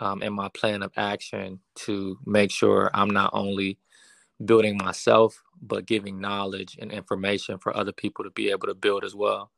um, 0.00 0.22
in 0.22 0.32
my 0.32 0.48
plan 0.48 0.82
of 0.82 0.92
action 0.96 1.60
to 1.76 2.18
make 2.26 2.50
sure 2.50 2.90
I'm 2.92 3.10
not 3.10 3.30
only 3.32 3.78
building 4.44 4.76
myself, 4.76 5.42
but 5.62 5.86
giving 5.86 6.20
knowledge 6.20 6.76
and 6.80 6.92
information 6.92 7.58
for 7.58 7.74
other 7.76 7.92
people 7.92 8.24
to 8.24 8.30
be 8.30 8.50
able 8.50 8.66
to 8.68 8.74
build 8.74 9.04
as 9.04 9.14
well. 9.14 9.50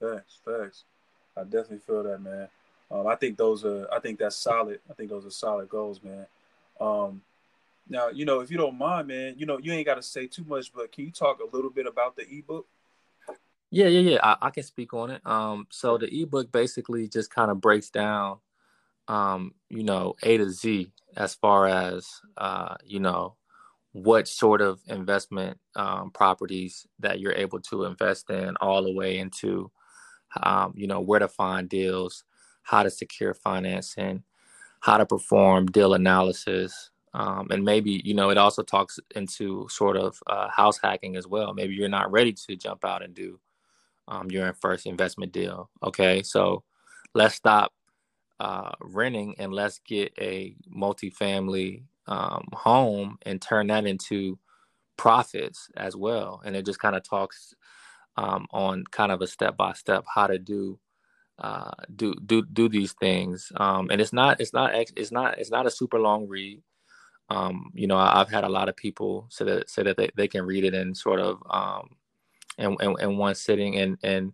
Thanks, 0.00 0.40
thanks. 0.46 0.84
I 1.36 1.44
definitely 1.44 1.78
feel 1.78 2.02
that, 2.04 2.20
man. 2.20 2.48
Um, 2.90 3.06
I 3.06 3.16
think 3.16 3.36
those 3.36 3.64
are, 3.64 3.88
I 3.92 3.98
think 3.98 4.18
that's 4.18 4.36
solid. 4.36 4.80
I 4.90 4.94
think 4.94 5.10
those 5.10 5.26
are 5.26 5.30
solid 5.30 5.68
goals, 5.68 6.00
man. 6.02 6.26
Um, 6.80 7.22
now, 7.88 8.08
you 8.08 8.24
know, 8.24 8.40
if 8.40 8.50
you 8.50 8.56
don't 8.56 8.78
mind, 8.78 9.08
man, 9.08 9.34
you 9.36 9.46
know, 9.46 9.58
you 9.58 9.72
ain't 9.72 9.86
got 9.86 9.96
to 9.96 10.02
say 10.02 10.26
too 10.26 10.44
much, 10.44 10.72
but 10.72 10.92
can 10.92 11.04
you 11.04 11.10
talk 11.10 11.40
a 11.40 11.56
little 11.56 11.70
bit 11.70 11.86
about 11.86 12.16
the 12.16 12.26
ebook? 12.30 12.66
Yeah, 13.70 13.88
yeah, 13.88 14.10
yeah. 14.12 14.18
I, 14.22 14.36
I 14.42 14.50
can 14.50 14.62
speak 14.62 14.94
on 14.94 15.10
it. 15.10 15.26
Um, 15.26 15.66
so 15.70 15.98
the 15.98 16.22
ebook 16.22 16.52
basically 16.52 17.08
just 17.08 17.30
kind 17.30 17.50
of 17.50 17.60
breaks 17.60 17.90
down 17.90 18.38
um, 19.08 19.54
you 19.68 19.82
know, 19.82 20.14
A 20.22 20.36
to 20.38 20.50
Z 20.50 20.92
as 21.16 21.34
far 21.34 21.66
as 21.66 22.08
uh, 22.36 22.76
you 22.84 23.00
know, 23.00 23.36
what 23.92 24.26
sort 24.26 24.60
of 24.60 24.80
investment 24.88 25.58
um, 25.76 26.10
properties 26.10 26.86
that 27.00 27.20
you're 27.20 27.34
able 27.34 27.60
to 27.60 27.84
invest 27.84 28.30
in, 28.30 28.56
all 28.60 28.82
the 28.82 28.92
way 28.92 29.18
into, 29.18 29.70
um, 30.42 30.72
you 30.76 30.86
know, 30.86 31.00
where 31.00 31.20
to 31.20 31.28
find 31.28 31.68
deals, 31.68 32.24
how 32.62 32.82
to 32.82 32.90
secure 32.90 33.34
financing, 33.34 34.22
how 34.80 34.96
to 34.96 35.06
perform 35.06 35.66
deal 35.66 35.94
analysis, 35.94 36.90
um, 37.14 37.46
and 37.50 37.64
maybe 37.64 38.02
you 38.04 38.14
know 38.14 38.30
it 38.30 38.38
also 38.38 38.62
talks 38.62 38.98
into 39.14 39.66
sort 39.70 39.96
of 39.96 40.18
uh, 40.26 40.48
house 40.48 40.78
hacking 40.82 41.16
as 41.16 41.26
well. 41.26 41.54
Maybe 41.54 41.74
you're 41.74 41.88
not 41.88 42.10
ready 42.10 42.32
to 42.32 42.56
jump 42.56 42.84
out 42.84 43.02
and 43.02 43.14
do 43.14 43.38
um, 44.08 44.30
your 44.30 44.52
first 44.54 44.86
investment 44.86 45.32
deal. 45.32 45.70
Okay, 45.82 46.22
so 46.22 46.64
let's 47.14 47.34
stop 47.34 47.72
uh, 48.40 48.72
renting 48.80 49.34
and 49.38 49.52
let's 49.52 49.78
get 49.80 50.12
a 50.18 50.56
multifamily 50.74 51.84
um, 52.06 52.46
home 52.52 53.18
and 53.22 53.40
turn 53.40 53.68
that 53.68 53.86
into 53.86 54.38
profits 54.96 55.68
as 55.76 55.96
well. 55.96 56.42
And 56.44 56.56
it 56.56 56.66
just 56.66 56.80
kind 56.80 56.96
of 56.96 57.02
talks 57.02 57.54
um, 58.16 58.46
on 58.50 58.84
kind 58.90 59.12
of 59.12 59.20
a 59.22 59.26
step 59.26 59.56
by 59.56 59.72
step 59.72 60.04
how 60.12 60.26
to 60.26 60.38
do 60.38 60.78
uh, 61.38 61.70
do 61.94 62.14
do 62.26 62.42
do 62.42 62.68
these 62.68 62.92
things. 62.92 63.50
Um, 63.56 63.90
and 63.90 64.00
it's 64.00 64.12
not 64.12 64.40
it's 64.40 64.52
not 64.52 64.74
it's 64.74 65.12
not 65.12 65.38
it's 65.38 65.50
not 65.50 65.66
a 65.66 65.70
super 65.70 65.98
long 65.98 66.28
read. 66.28 66.62
Um, 67.30 67.72
you 67.74 67.86
know, 67.86 67.96
I, 67.96 68.18
have 68.18 68.30
had 68.30 68.44
a 68.44 68.48
lot 68.48 68.68
of 68.68 68.76
people 68.76 69.26
say 69.30 69.44
that 69.46 69.70
say 69.70 69.82
that 69.82 69.96
they, 69.96 70.10
they 70.14 70.28
can 70.28 70.44
read 70.44 70.64
it 70.64 70.74
in 70.74 70.94
sort 70.94 71.20
of 71.20 71.42
um, 71.50 71.90
in, 72.58 72.76
in, 72.80 72.94
in 73.00 73.16
one 73.16 73.34
sitting 73.34 73.76
and 73.76 73.98
and 74.02 74.32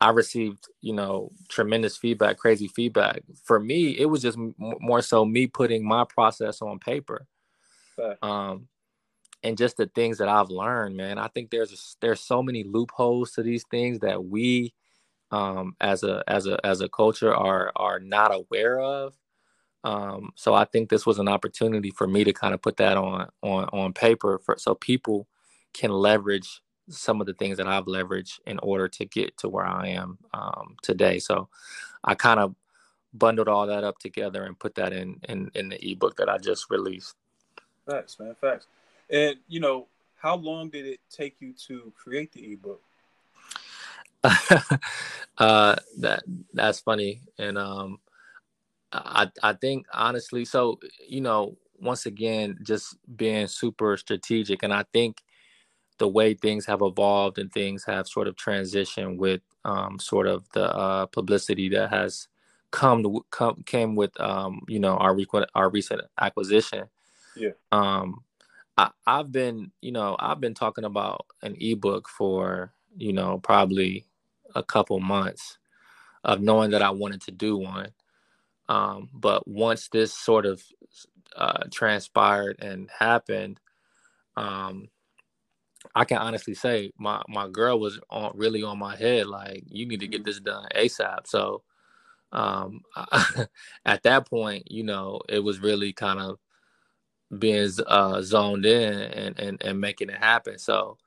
I 0.00 0.10
received, 0.10 0.68
you 0.82 0.92
know, 0.92 1.32
tremendous 1.48 1.96
feedback, 1.96 2.36
crazy 2.36 2.68
feedback. 2.68 3.22
For 3.44 3.58
me, 3.58 3.98
it 3.98 4.04
was 4.04 4.20
just 4.20 4.36
m- 4.36 4.54
more 4.58 5.00
so 5.00 5.24
me 5.24 5.46
putting 5.46 5.88
my 5.88 6.04
process 6.04 6.60
on 6.60 6.78
paper. 6.78 7.26
Um, 8.20 8.68
and 9.42 9.58
just 9.58 9.76
the 9.76 9.86
things 9.86 10.18
that 10.18 10.28
I've 10.28 10.50
learned, 10.50 10.96
man. 10.96 11.18
I 11.18 11.28
think 11.28 11.50
there's 11.50 11.96
there's 12.00 12.20
so 12.20 12.42
many 12.42 12.64
loopholes 12.64 13.32
to 13.32 13.42
these 13.42 13.64
things 13.70 14.00
that 14.00 14.24
we, 14.24 14.74
um, 15.30 15.76
as 15.80 16.02
a 16.02 16.22
as 16.26 16.46
a 16.46 16.64
as 16.64 16.80
a 16.80 16.88
culture, 16.88 17.34
are 17.34 17.72
are 17.76 18.00
not 18.00 18.34
aware 18.34 18.80
of. 18.80 19.14
Um, 19.84 20.32
so 20.34 20.52
I 20.54 20.64
think 20.64 20.88
this 20.88 21.06
was 21.06 21.18
an 21.18 21.28
opportunity 21.28 21.90
for 21.90 22.08
me 22.08 22.24
to 22.24 22.32
kind 22.32 22.54
of 22.54 22.62
put 22.62 22.78
that 22.78 22.96
on 22.96 23.28
on 23.42 23.64
on 23.66 23.92
paper 23.92 24.40
for 24.44 24.56
so 24.58 24.74
people 24.74 25.28
can 25.74 25.90
leverage 25.90 26.60
some 26.88 27.20
of 27.20 27.26
the 27.26 27.34
things 27.34 27.58
that 27.58 27.68
I've 27.68 27.86
leveraged 27.86 28.40
in 28.46 28.58
order 28.60 28.88
to 28.88 29.04
get 29.04 29.36
to 29.38 29.48
where 29.48 29.66
I 29.66 29.88
am 29.88 30.18
um, 30.34 30.76
today. 30.82 31.18
So 31.18 31.48
I 32.04 32.14
kind 32.14 32.40
of 32.40 32.54
bundled 33.12 33.48
all 33.48 33.66
that 33.66 33.84
up 33.84 33.98
together 33.98 34.44
and 34.44 34.58
put 34.58 34.74
that 34.76 34.92
in, 34.92 35.20
in 35.28 35.50
in 35.54 35.68
the 35.68 35.90
ebook 35.90 36.16
that 36.16 36.28
I 36.28 36.38
just 36.38 36.70
released. 36.70 37.14
Facts, 37.88 38.18
man, 38.18 38.34
facts. 38.40 38.66
And 39.10 39.36
you 39.48 39.60
know, 39.60 39.88
how 40.16 40.36
long 40.36 40.70
did 40.70 40.86
it 40.86 41.00
take 41.10 41.36
you 41.40 41.54
to 41.68 41.92
create 41.96 42.32
the 42.32 42.52
ebook? 42.52 42.82
uh, 45.38 45.76
that 45.98 46.22
that's 46.52 46.80
funny, 46.80 47.20
and 47.38 47.56
um, 47.56 48.00
I 48.92 49.30
I 49.42 49.52
think 49.52 49.86
honestly, 49.92 50.44
so 50.44 50.80
you 51.06 51.20
know, 51.20 51.56
once 51.78 52.06
again, 52.06 52.58
just 52.62 52.96
being 53.16 53.46
super 53.46 53.96
strategic, 53.96 54.62
and 54.62 54.72
I 54.72 54.84
think 54.92 55.22
the 55.98 56.08
way 56.08 56.34
things 56.34 56.66
have 56.66 56.82
evolved 56.82 57.38
and 57.38 57.52
things 57.52 57.84
have 57.84 58.06
sort 58.06 58.28
of 58.28 58.36
transitioned 58.36 59.16
with 59.16 59.40
um, 59.64 59.98
sort 59.98 60.26
of 60.26 60.44
the 60.52 60.74
uh, 60.74 61.06
publicity 61.06 61.68
that 61.70 61.90
has 61.90 62.28
come 62.70 63.02
to 63.02 63.24
come 63.30 63.62
came 63.64 63.94
with 63.94 64.18
um, 64.20 64.60
you 64.68 64.78
know 64.78 64.96
our 64.96 65.14
recent 65.14 65.46
our 65.54 65.70
recent 65.70 66.02
acquisition. 66.20 66.84
Yeah. 67.36 67.50
Um, 67.72 68.24
I, 68.78 68.90
I've 69.06 69.32
been 69.32 69.72
you 69.80 69.92
know 69.92 70.16
I've 70.18 70.40
been 70.40 70.54
talking 70.54 70.84
about 70.84 71.26
an 71.42 71.56
ebook 71.60 72.08
for 72.08 72.72
you 72.96 73.12
know 73.12 73.38
probably 73.42 74.06
a 74.54 74.62
couple 74.62 75.00
months 75.00 75.58
of 76.24 76.40
knowing 76.40 76.70
that 76.72 76.82
I 76.82 76.90
wanted 76.90 77.22
to 77.22 77.32
do 77.32 77.56
one. 77.56 77.90
Um, 78.68 79.10
but 79.14 79.46
once 79.48 79.88
this 79.88 80.14
sort 80.14 80.46
of 80.46 80.62
uh, 81.36 81.64
transpired 81.72 82.58
and 82.60 82.90
happened, 82.98 83.60
um, 84.36 84.88
I 85.94 86.04
can 86.04 86.18
honestly 86.18 86.54
say 86.54 86.92
my 86.98 87.22
my 87.28 87.48
girl 87.48 87.78
was 87.80 87.98
on 88.10 88.32
really 88.34 88.62
on 88.62 88.78
my 88.78 88.96
head 88.96 89.26
like 89.26 89.64
you 89.68 89.86
need 89.86 90.00
to 90.00 90.08
get 90.08 90.24
this 90.24 90.40
done 90.40 90.66
ASAP. 90.76 91.26
So 91.26 91.62
um 92.32 92.82
at 93.86 94.02
that 94.04 94.28
point, 94.28 94.70
you 94.70 94.84
know, 94.84 95.20
it 95.28 95.40
was 95.40 95.60
really 95.60 95.92
kind 95.92 96.20
of 96.20 96.38
being 97.38 97.68
uh 97.86 98.22
zoned 98.22 98.64
in 98.64 98.92
and 98.92 99.38
and, 99.38 99.62
and 99.62 99.80
making 99.80 100.10
it 100.10 100.18
happen. 100.18 100.58
So 100.58 100.98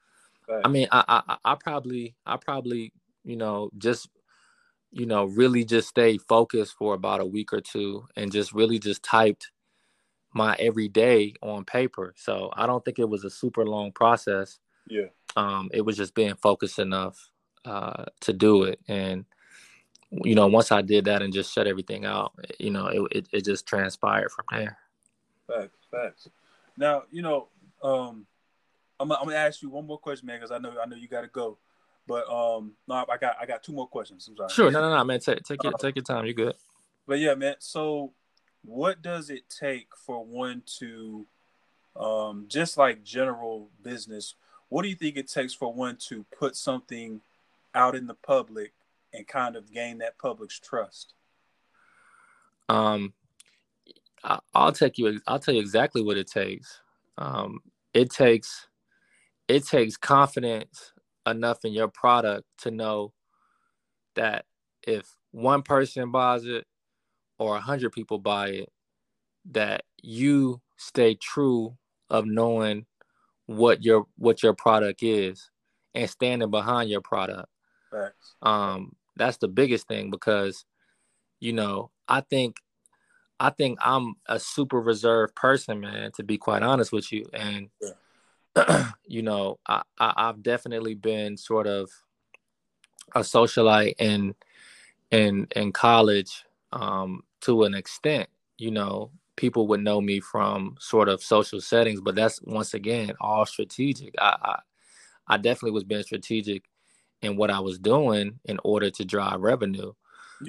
right. 0.47 0.61
I 0.63 0.67
mean, 0.67 0.87
I, 0.91 1.21
I 1.27 1.37
I 1.45 1.55
probably 1.55 2.15
I 2.25 2.37
probably, 2.37 2.93
you 3.23 3.35
know, 3.35 3.69
just 3.77 4.09
you 4.91 5.05
know, 5.05 5.25
really 5.25 5.63
just 5.63 5.87
stayed 5.87 6.21
focused 6.23 6.75
for 6.75 6.95
about 6.95 7.21
a 7.21 7.25
week 7.25 7.53
or 7.53 7.61
two 7.61 8.05
and 8.15 8.31
just 8.31 8.53
really 8.53 8.79
just 8.79 9.03
typed 9.03 9.51
my 10.33 10.55
everyday 10.59 11.33
on 11.41 11.63
paper. 11.63 12.13
So 12.17 12.51
I 12.53 12.65
don't 12.65 12.83
think 12.83 12.99
it 12.99 13.09
was 13.09 13.23
a 13.23 13.29
super 13.29 13.65
long 13.65 13.91
process. 13.91 14.59
Yeah. 14.87 15.07
Um, 15.35 15.69
it 15.73 15.81
was 15.81 15.97
just 15.97 16.15
being 16.15 16.35
focused 16.35 16.79
enough 16.79 17.29
uh, 17.65 18.05
to 18.21 18.33
do 18.33 18.63
it, 18.63 18.79
and 18.87 19.25
you 20.11 20.33
know, 20.33 20.47
once 20.47 20.71
I 20.71 20.81
did 20.81 21.05
that 21.05 21.21
and 21.21 21.31
just 21.31 21.53
shut 21.53 21.67
everything 21.67 22.05
out, 22.05 22.33
you 22.57 22.71
know, 22.71 22.87
it 22.87 23.01
it, 23.11 23.27
it 23.31 23.45
just 23.45 23.67
transpired 23.67 24.31
from 24.31 24.45
there. 24.51 24.77
Facts, 25.47 25.77
facts. 25.91 26.29
Now, 26.77 27.03
you 27.11 27.21
know, 27.21 27.47
um, 27.83 28.25
I'm, 28.99 29.11
I'm 29.11 29.25
gonna 29.25 29.35
ask 29.35 29.61
you 29.61 29.69
one 29.69 29.85
more 29.85 29.97
question, 29.97 30.27
man, 30.27 30.37
because 30.37 30.51
I 30.51 30.57
know 30.57 30.73
I 30.81 30.85
know 30.85 30.95
you 30.95 31.07
got 31.07 31.21
to 31.21 31.27
go. 31.27 31.57
But 32.07 32.27
um, 32.27 32.73
no, 32.87 33.05
I 33.07 33.17
got 33.17 33.35
I 33.39 33.45
got 33.45 33.61
two 33.63 33.71
more 33.71 33.87
questions. 33.87 34.27
I'm 34.27 34.35
sorry. 34.35 34.49
Sure, 34.49 34.71
no, 34.71 34.81
no, 34.81 34.97
no, 34.97 35.03
man. 35.03 35.19
Take 35.19 35.43
take 35.43 35.63
your 35.63 35.73
uh, 35.75 35.77
take 35.77 35.95
your 35.95 36.03
time. 36.03 36.25
You're 36.25 36.33
good. 36.33 36.55
But 37.07 37.19
yeah, 37.19 37.35
man. 37.35 37.55
So, 37.59 38.13
what 38.63 39.01
does 39.01 39.29
it 39.29 39.43
take 39.49 39.89
for 39.95 40.25
one 40.25 40.63
to, 40.79 41.25
um, 41.95 42.45
just 42.47 42.77
like 42.77 43.03
general 43.03 43.69
business? 43.83 44.35
What 44.69 44.83
do 44.83 44.89
you 44.89 44.95
think 44.95 45.17
it 45.17 45.27
takes 45.27 45.53
for 45.53 45.73
one 45.73 45.97
to 46.07 46.25
put 46.37 46.55
something 46.55 47.21
out 47.75 47.95
in 47.95 48.07
the 48.07 48.13
public 48.15 48.73
and 49.13 49.27
kind 49.27 49.55
of 49.55 49.71
gain 49.71 49.99
that 49.99 50.17
public's 50.17 50.59
trust? 50.59 51.13
Um, 52.69 53.13
I, 54.23 54.39
will 54.55 54.71
take 54.71 54.97
you. 54.97 55.19
I'll 55.27 55.39
tell 55.39 55.53
you 55.53 55.61
exactly 55.61 56.01
what 56.01 56.17
it 56.17 56.29
takes. 56.29 56.81
Um, 57.17 57.59
it 57.93 58.09
takes 58.09 58.67
it 59.47 59.65
takes 59.65 59.97
confidence 59.97 60.93
enough 61.25 61.65
in 61.65 61.73
your 61.73 61.87
product 61.87 62.45
to 62.59 62.71
know 62.71 63.13
that 64.15 64.45
if 64.83 65.07
one 65.31 65.61
person 65.61 66.11
buys 66.11 66.45
it 66.45 66.65
or 67.37 67.55
a 67.55 67.61
hundred 67.61 67.91
people 67.91 68.19
buy 68.19 68.49
it, 68.49 68.71
that 69.51 69.83
you 70.01 70.61
stay 70.77 71.15
true 71.15 71.77
of 72.09 72.25
knowing 72.25 72.85
what 73.45 73.83
your 73.83 74.05
what 74.17 74.43
your 74.43 74.53
product 74.53 75.01
is 75.03 75.49
and 75.95 76.09
standing 76.09 76.51
behind 76.51 76.89
your 76.89 77.01
product. 77.01 77.49
Thanks. 77.91 78.35
Um, 78.41 78.95
that's 79.15 79.37
the 79.37 79.47
biggest 79.47 79.87
thing 79.87 80.11
because, 80.11 80.65
you 81.39 81.53
know, 81.53 81.91
I 82.07 82.21
think 82.21 82.57
I 83.39 83.49
think 83.51 83.79
I'm 83.81 84.15
a 84.25 84.39
super 84.39 84.81
reserved 84.81 85.35
person, 85.35 85.79
man, 85.79 86.11
to 86.13 86.23
be 86.23 86.37
quite 86.37 86.63
honest 86.63 86.91
with 86.91 87.11
you. 87.11 87.25
And 87.33 87.69
yeah. 87.81 88.89
you 89.07 89.21
know, 89.21 89.59
I, 89.67 89.83
I 89.97 90.27
have 90.27 90.43
definitely 90.43 90.95
been 90.95 91.37
sort 91.37 91.67
of 91.67 91.89
a 93.15 93.21
socialite 93.21 93.95
in 93.99 94.35
in 95.11 95.47
in 95.55 95.71
college 95.71 96.43
um 96.71 97.23
to 97.41 97.63
an 97.63 97.73
extent, 97.73 98.29
you 98.57 98.69
know, 98.69 99.11
people 99.35 99.67
would 99.67 99.79
know 99.79 100.01
me 100.01 100.19
from 100.19 100.75
sort 100.79 101.07
of 101.07 101.23
social 101.23 101.61
settings, 101.61 102.01
but 102.01 102.15
that's 102.15 102.41
once 102.41 102.73
again 102.73 103.13
all 103.21 103.45
strategic. 103.45 104.13
I, 104.19 104.35
I, 104.41 104.59
I 105.35 105.37
definitely 105.37 105.71
was 105.71 105.85
being 105.85 106.03
strategic 106.03 106.63
in 107.21 107.37
what 107.37 107.49
I 107.49 107.59
was 107.61 107.79
doing 107.79 108.39
in 108.43 108.59
order 108.63 108.89
to 108.91 109.05
drive 109.05 109.39
revenue. 109.39 109.93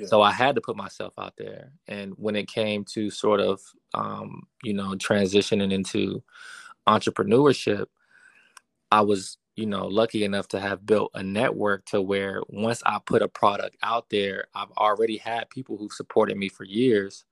So 0.07 0.23
I 0.23 0.33
had 0.33 0.55
to 0.55 0.61
put 0.61 0.77
myself 0.77 1.13
out 1.19 1.35
there. 1.37 1.73
And 1.89 2.13
when 2.17 2.37
it 2.37 2.49
came 2.49 2.85
to 2.95 3.11
sort 3.11 3.41
of, 3.41 3.61
um, 3.95 4.47
you 4.63 4.73
know, 4.73 4.91
transitioning 4.93 5.73
into 5.73 6.23
entrepreneurship, 6.87 7.87
I 8.93 9.01
was, 9.01 9.39
you 9.57 9.67
know, 9.67 9.87
lucky 9.87 10.25
enough 10.25 10.49
to 10.49 10.61
have 10.61 10.87
built 10.87 11.11
a 11.15 11.23
network 11.23 11.85
to 11.87 12.01
where 12.01 12.43
once 12.49 12.83
I 12.87 12.99
put 13.05 13.23
a 13.23 13.29
product 13.29 13.77
out 13.83 14.11
there, 14.11 14.47
I've 14.55 14.71
already 14.73 15.17
had 15.17 15.51
people 15.51 15.77
who 15.77 15.89
supported 15.91 16.37
me 16.37 16.49
for 16.49 16.65
years 16.65 17.25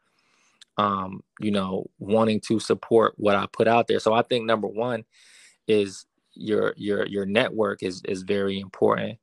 um, 0.79 1.23
you 1.41 1.51
know, 1.51 1.91
wanting 1.99 2.41
to 2.41 2.61
support 2.61 3.15
what 3.17 3.35
I 3.35 3.47
put 3.53 3.69
out 3.69 3.89
there. 3.89 3.99
So 3.99 4.15
I 4.15 4.23
think 4.23 4.47
number 4.47 4.69
one 4.69 5.05
is 5.67 6.07
your 6.35 6.73
your 6.77 7.05
your 7.07 7.27
network 7.27 7.83
is 7.83 8.01
is 8.05 8.23
very 8.23 8.61
important, 8.61 9.19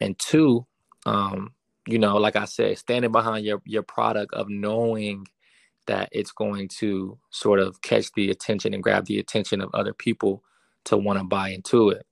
and 0.00 0.18
two, 0.18 0.66
um, 1.06 1.54
you 1.86 1.98
know, 1.98 2.16
like 2.16 2.36
I 2.36 2.44
said, 2.44 2.78
standing 2.78 3.12
behind 3.12 3.44
your 3.44 3.62
your 3.64 3.82
product 3.82 4.34
of 4.34 4.48
knowing 4.48 5.26
that 5.86 6.08
it's 6.12 6.32
going 6.32 6.68
to 6.68 7.18
sort 7.30 7.58
of 7.58 7.80
catch 7.82 8.12
the 8.12 8.30
attention 8.30 8.72
and 8.72 8.82
grab 8.82 9.06
the 9.06 9.18
attention 9.18 9.60
of 9.60 9.70
other 9.74 9.92
people 9.92 10.44
to 10.84 10.96
want 10.96 11.18
to 11.18 11.24
buy 11.24 11.48
into 11.48 11.90
it. 11.90 12.06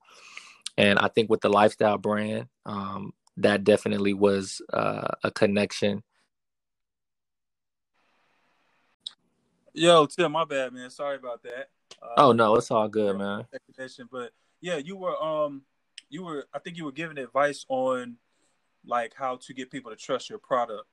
And 0.77 0.99
I 0.99 1.09
think 1.09 1.31
with 1.31 1.41
the 1.41 1.51
lifestyle 1.51 1.99
brand, 1.99 2.49
um, 2.67 3.13
that 3.37 3.63
definitely 3.63 4.13
was 4.13 4.61
uh, 4.73 5.09
a 5.23 5.31
connection 5.31 6.03
Yo, 9.73 10.05
Tim, 10.07 10.33
my 10.33 10.45
bad, 10.45 10.73
man. 10.73 10.91
Sorry 10.91 11.17
about 11.17 11.43
that. 11.45 11.71
Uh, 12.03 12.15
oh 12.17 12.33
no, 12.33 12.57
it's 12.57 12.71
all 12.71 12.89
good, 12.89 13.17
man. 13.17 13.47
But 14.11 14.33
yeah, 14.61 14.77
you 14.77 14.97
were 14.97 15.17
um, 15.23 15.63
you 16.09 16.25
were 16.25 16.47
I 16.53 16.59
think 16.59 16.77
you 16.77 16.85
were 16.85 16.93
giving 16.93 17.19
advice 17.19 17.65
on 17.69 18.17
like 18.85 19.15
how 19.15 19.37
to 19.37 19.55
get 19.55 19.71
people 19.71 19.91
to 19.91 19.97
trust 19.97 20.29
your 20.31 20.39
product. 20.39 20.85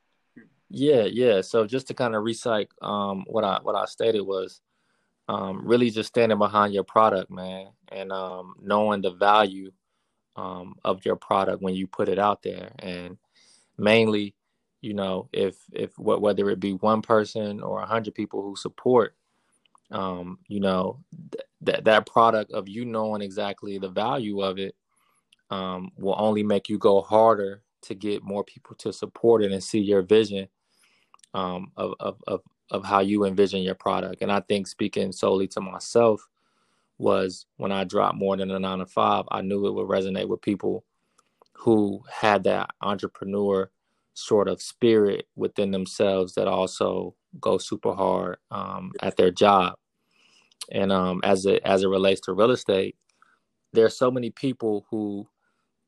Yeah, 0.69 1.03
yeah. 1.03 1.41
So 1.41 1.65
just 1.65 1.87
to 1.87 1.93
kind 1.93 2.15
of 2.15 2.23
recite 2.23 2.69
um 2.81 3.25
what 3.27 3.43
I 3.43 3.59
what 3.61 3.75
I 3.75 3.85
stated 3.85 4.21
was 4.21 4.61
um 5.29 5.65
really 5.65 5.89
just 5.89 6.09
standing 6.09 6.37
behind 6.37 6.73
your 6.73 6.83
product, 6.83 7.31
man, 7.31 7.69
and 7.89 8.11
um 8.11 8.55
knowing 8.61 9.01
the 9.01 9.11
value 9.11 9.71
um 10.35 10.75
of 10.85 11.05
your 11.05 11.15
product 11.15 11.61
when 11.61 11.73
you 11.73 11.87
put 11.87 12.09
it 12.09 12.19
out 12.19 12.43
there 12.43 12.71
and 12.79 13.17
mainly 13.77 14.35
you 14.81 14.93
know 14.93 15.27
if 15.33 15.55
if 15.73 15.97
whether 15.97 16.49
it 16.49 16.59
be 16.59 16.73
one 16.73 17.01
person 17.01 17.59
or 17.61 17.81
a 17.81 17.85
hundred 17.85 18.13
people 18.13 18.43
who 18.43 18.55
support 18.55 19.15
um 19.91 20.37
you 20.47 20.59
know 20.59 20.99
th- 21.31 21.43
that 21.61 21.85
that 21.85 22.05
product 22.05 22.51
of 22.51 22.69
you 22.69 22.85
knowing 22.85 23.21
exactly 23.21 23.77
the 23.79 23.89
value 23.89 24.41
of 24.41 24.59
it 24.59 24.75
um 25.49 25.91
will 25.97 26.15
only 26.17 26.43
make 26.43 26.69
you 26.69 26.77
go 26.77 27.01
harder 27.01 27.63
to 27.87 27.95
get 27.95 28.23
more 28.23 28.43
people 28.43 28.75
to 28.75 28.93
support 28.93 29.43
it 29.43 29.51
and 29.51 29.63
see 29.63 29.79
your 29.79 30.01
vision 30.01 30.47
um 31.33 31.71
of 31.77 31.93
of 31.99 32.21
of, 32.27 32.41
of 32.71 32.85
how 32.85 32.99
you 32.99 33.25
envision 33.25 33.61
your 33.61 33.75
product 33.75 34.21
and 34.21 34.31
i 34.31 34.39
think 34.41 34.67
speaking 34.67 35.11
solely 35.11 35.47
to 35.47 35.61
myself 35.61 36.27
was 36.97 37.45
when 37.57 37.71
i 37.71 37.83
dropped 37.83 38.17
more 38.17 38.37
than 38.37 38.51
a 38.51 38.59
nine 38.59 38.79
to 38.79 38.85
five 38.85 39.25
i 39.31 39.41
knew 39.41 39.67
it 39.67 39.73
would 39.73 39.87
resonate 39.87 40.27
with 40.27 40.41
people 40.41 40.83
who 41.53 42.01
had 42.11 42.43
that 42.43 42.69
entrepreneur 42.81 43.69
sort 44.13 44.47
of 44.47 44.61
spirit 44.61 45.27
within 45.35 45.71
themselves 45.71 46.33
that 46.33 46.47
also 46.47 47.13
go 47.39 47.57
super 47.57 47.93
hard 47.93 48.37
um, 48.49 48.91
at 49.01 49.15
their 49.15 49.31
job. 49.31 49.75
And 50.71 50.91
um, 50.91 51.21
as 51.23 51.45
it 51.45 51.61
as 51.63 51.83
it 51.83 51.87
relates 51.87 52.21
to 52.21 52.33
real 52.33 52.51
estate, 52.51 52.95
there 53.73 53.85
are 53.85 53.89
so 53.89 54.09
many 54.09 54.31
people 54.31 54.85
who 54.89 55.27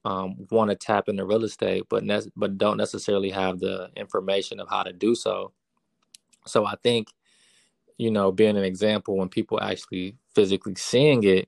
um, 0.10 0.48
want 0.50 0.72
to 0.72 0.76
tap 0.76 1.08
into 1.08 1.24
real 1.24 1.44
estate, 1.44 1.84
but 1.88 2.04
ne- 2.04 2.32
but 2.36 2.58
don't 2.58 2.78
necessarily 2.78 3.30
have 3.30 3.60
the 3.60 3.92
information 3.96 4.60
of 4.60 4.68
how 4.68 4.82
to 4.82 4.92
do 4.92 5.14
so. 5.14 5.52
So 6.48 6.66
I 6.66 6.74
think, 6.82 7.10
you 7.98 8.10
know, 8.10 8.32
being 8.32 8.58
an 8.58 8.64
example 8.64 9.18
when 9.18 9.30
people 9.30 9.62
actually 9.62 10.16
physically 10.34 10.74
seeing 10.76 11.24
it 11.26 11.48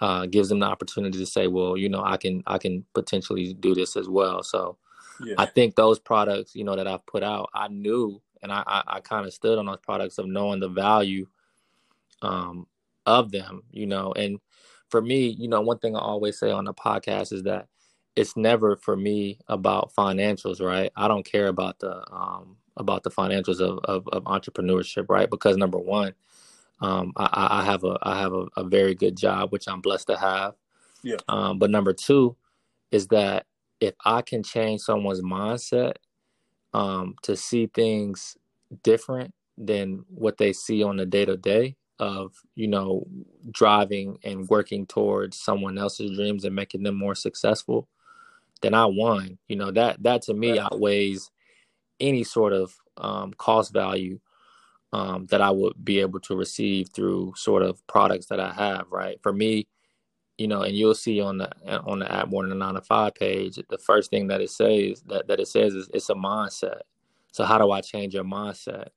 uh, 0.00 0.26
gives 0.26 0.50
them 0.50 0.58
the 0.60 0.66
opportunity 0.66 1.18
to 1.18 1.24
say, 1.24 1.46
well, 1.46 1.74
you 1.74 1.88
know, 1.88 2.04
I 2.04 2.18
can 2.18 2.42
I 2.46 2.58
can 2.58 2.84
potentially 2.92 3.54
do 3.54 3.74
this 3.74 3.96
as 3.96 4.10
well. 4.10 4.42
So 4.42 4.76
yeah. 5.24 5.36
I 5.38 5.46
think 5.46 5.74
those 5.74 5.98
products, 5.98 6.54
you 6.54 6.64
know, 6.64 6.76
that 6.76 6.86
I've 6.86 7.06
put 7.06 7.22
out, 7.22 7.48
I 7.54 7.68
knew 7.68 8.20
and 8.42 8.52
I, 8.52 8.62
I, 8.66 8.82
I 8.96 9.00
kind 9.00 9.24
of 9.24 9.32
stood 9.32 9.58
on 9.58 9.64
those 9.64 9.80
products 9.82 10.18
of 10.18 10.26
knowing 10.26 10.60
the 10.60 10.68
value 10.68 11.26
um, 12.20 12.66
of 13.06 13.30
them, 13.30 13.62
you 13.70 13.86
know. 13.86 14.12
And 14.12 14.38
for 14.90 15.00
me, 15.00 15.28
you 15.28 15.48
know, 15.48 15.60
one 15.60 15.78
thing 15.78 15.96
I 15.96 16.00
always 16.00 16.38
say 16.38 16.50
on 16.50 16.64
the 16.64 16.74
podcast 16.74 17.32
is 17.32 17.44
that 17.44 17.68
it's 18.16 18.36
never 18.36 18.76
for 18.76 18.96
me 18.96 19.38
about 19.48 19.94
financials, 19.94 20.60
right? 20.60 20.90
I 20.96 21.08
don't 21.08 21.24
care 21.24 21.46
about 21.46 21.78
the 21.78 22.04
um, 22.12 22.56
about 22.76 23.02
the 23.02 23.10
financials 23.10 23.60
of, 23.60 23.78
of, 23.84 24.08
of 24.08 24.24
entrepreneurship, 24.24 25.06
right? 25.08 25.30
Because 25.30 25.56
number 25.56 25.78
one, 25.78 26.14
um, 26.80 27.12
I, 27.16 27.60
I, 27.60 27.64
have 27.64 27.84
a 27.84 27.98
I 28.02 28.18
have 28.18 28.32
a, 28.32 28.46
a, 28.56 28.64
very 28.64 28.94
good 28.94 29.16
job, 29.16 29.52
which 29.52 29.68
I'm 29.68 29.80
blessed 29.80 30.06
to 30.08 30.16
have. 30.16 30.54
Yeah. 31.02 31.16
Um, 31.28 31.58
but 31.58 31.70
number 31.70 31.92
two 31.92 32.36
is 32.90 33.08
that 33.08 33.46
if 33.80 33.94
I 34.04 34.22
can 34.22 34.42
change 34.42 34.80
someone's 34.80 35.22
mindset 35.22 35.94
um, 36.72 37.16
to 37.22 37.36
see 37.36 37.66
things 37.66 38.36
different 38.82 39.34
than 39.58 40.04
what 40.08 40.38
they 40.38 40.52
see 40.52 40.82
on 40.82 40.96
the 40.96 41.06
day 41.06 41.24
to 41.24 41.36
day, 41.36 41.76
of 42.00 42.32
you 42.56 42.66
know 42.66 43.06
driving 43.52 44.18
and 44.24 44.48
working 44.48 44.86
towards 44.86 45.38
someone 45.38 45.78
else's 45.78 46.16
dreams 46.16 46.44
and 46.44 46.56
making 46.56 46.82
them 46.82 46.96
more 46.96 47.14
successful 47.14 47.86
then 48.62 48.74
i 48.74 48.84
won. 48.84 49.38
You 49.48 49.56
know 49.56 49.70
that 49.70 50.02
that 50.02 50.22
to 50.22 50.34
me 50.34 50.58
outweighs 50.58 51.30
any 52.00 52.24
sort 52.24 52.52
of 52.52 52.74
um, 52.96 53.32
cost 53.34 53.72
value 53.72 54.18
um, 54.92 55.26
that 55.26 55.40
i 55.40 55.50
would 55.50 55.84
be 55.84 56.00
able 56.00 56.20
to 56.20 56.34
receive 56.34 56.88
through 56.88 57.34
sort 57.36 57.62
of 57.62 57.86
products 57.86 58.26
that 58.26 58.40
i 58.40 58.52
have 58.52 58.86
right? 58.90 59.18
For 59.22 59.32
me 59.32 59.68
you 60.38 60.48
know 60.48 60.62
and 60.62 60.74
you'll 60.74 60.94
see 60.94 61.20
on 61.20 61.36
the 61.36 61.50
on 61.84 61.98
the 61.98 62.10
app 62.10 62.28
more 62.28 62.42
than 62.42 62.52
a 62.52 62.54
nine 62.54 62.74
to 62.74 62.80
five 62.80 63.14
page 63.14 63.58
the 63.68 63.78
first 63.78 64.10
thing 64.10 64.26
that 64.28 64.40
it 64.40 64.50
says 64.50 65.02
that, 65.02 65.28
that 65.28 65.38
it 65.38 65.48
says 65.48 65.74
is 65.74 65.90
it's 65.92 66.08
a 66.08 66.14
mindset. 66.14 66.80
So 67.32 67.44
how 67.44 67.58
do 67.58 67.70
i 67.70 67.82
change 67.82 68.14
your 68.14 68.24
mindset 68.24 68.88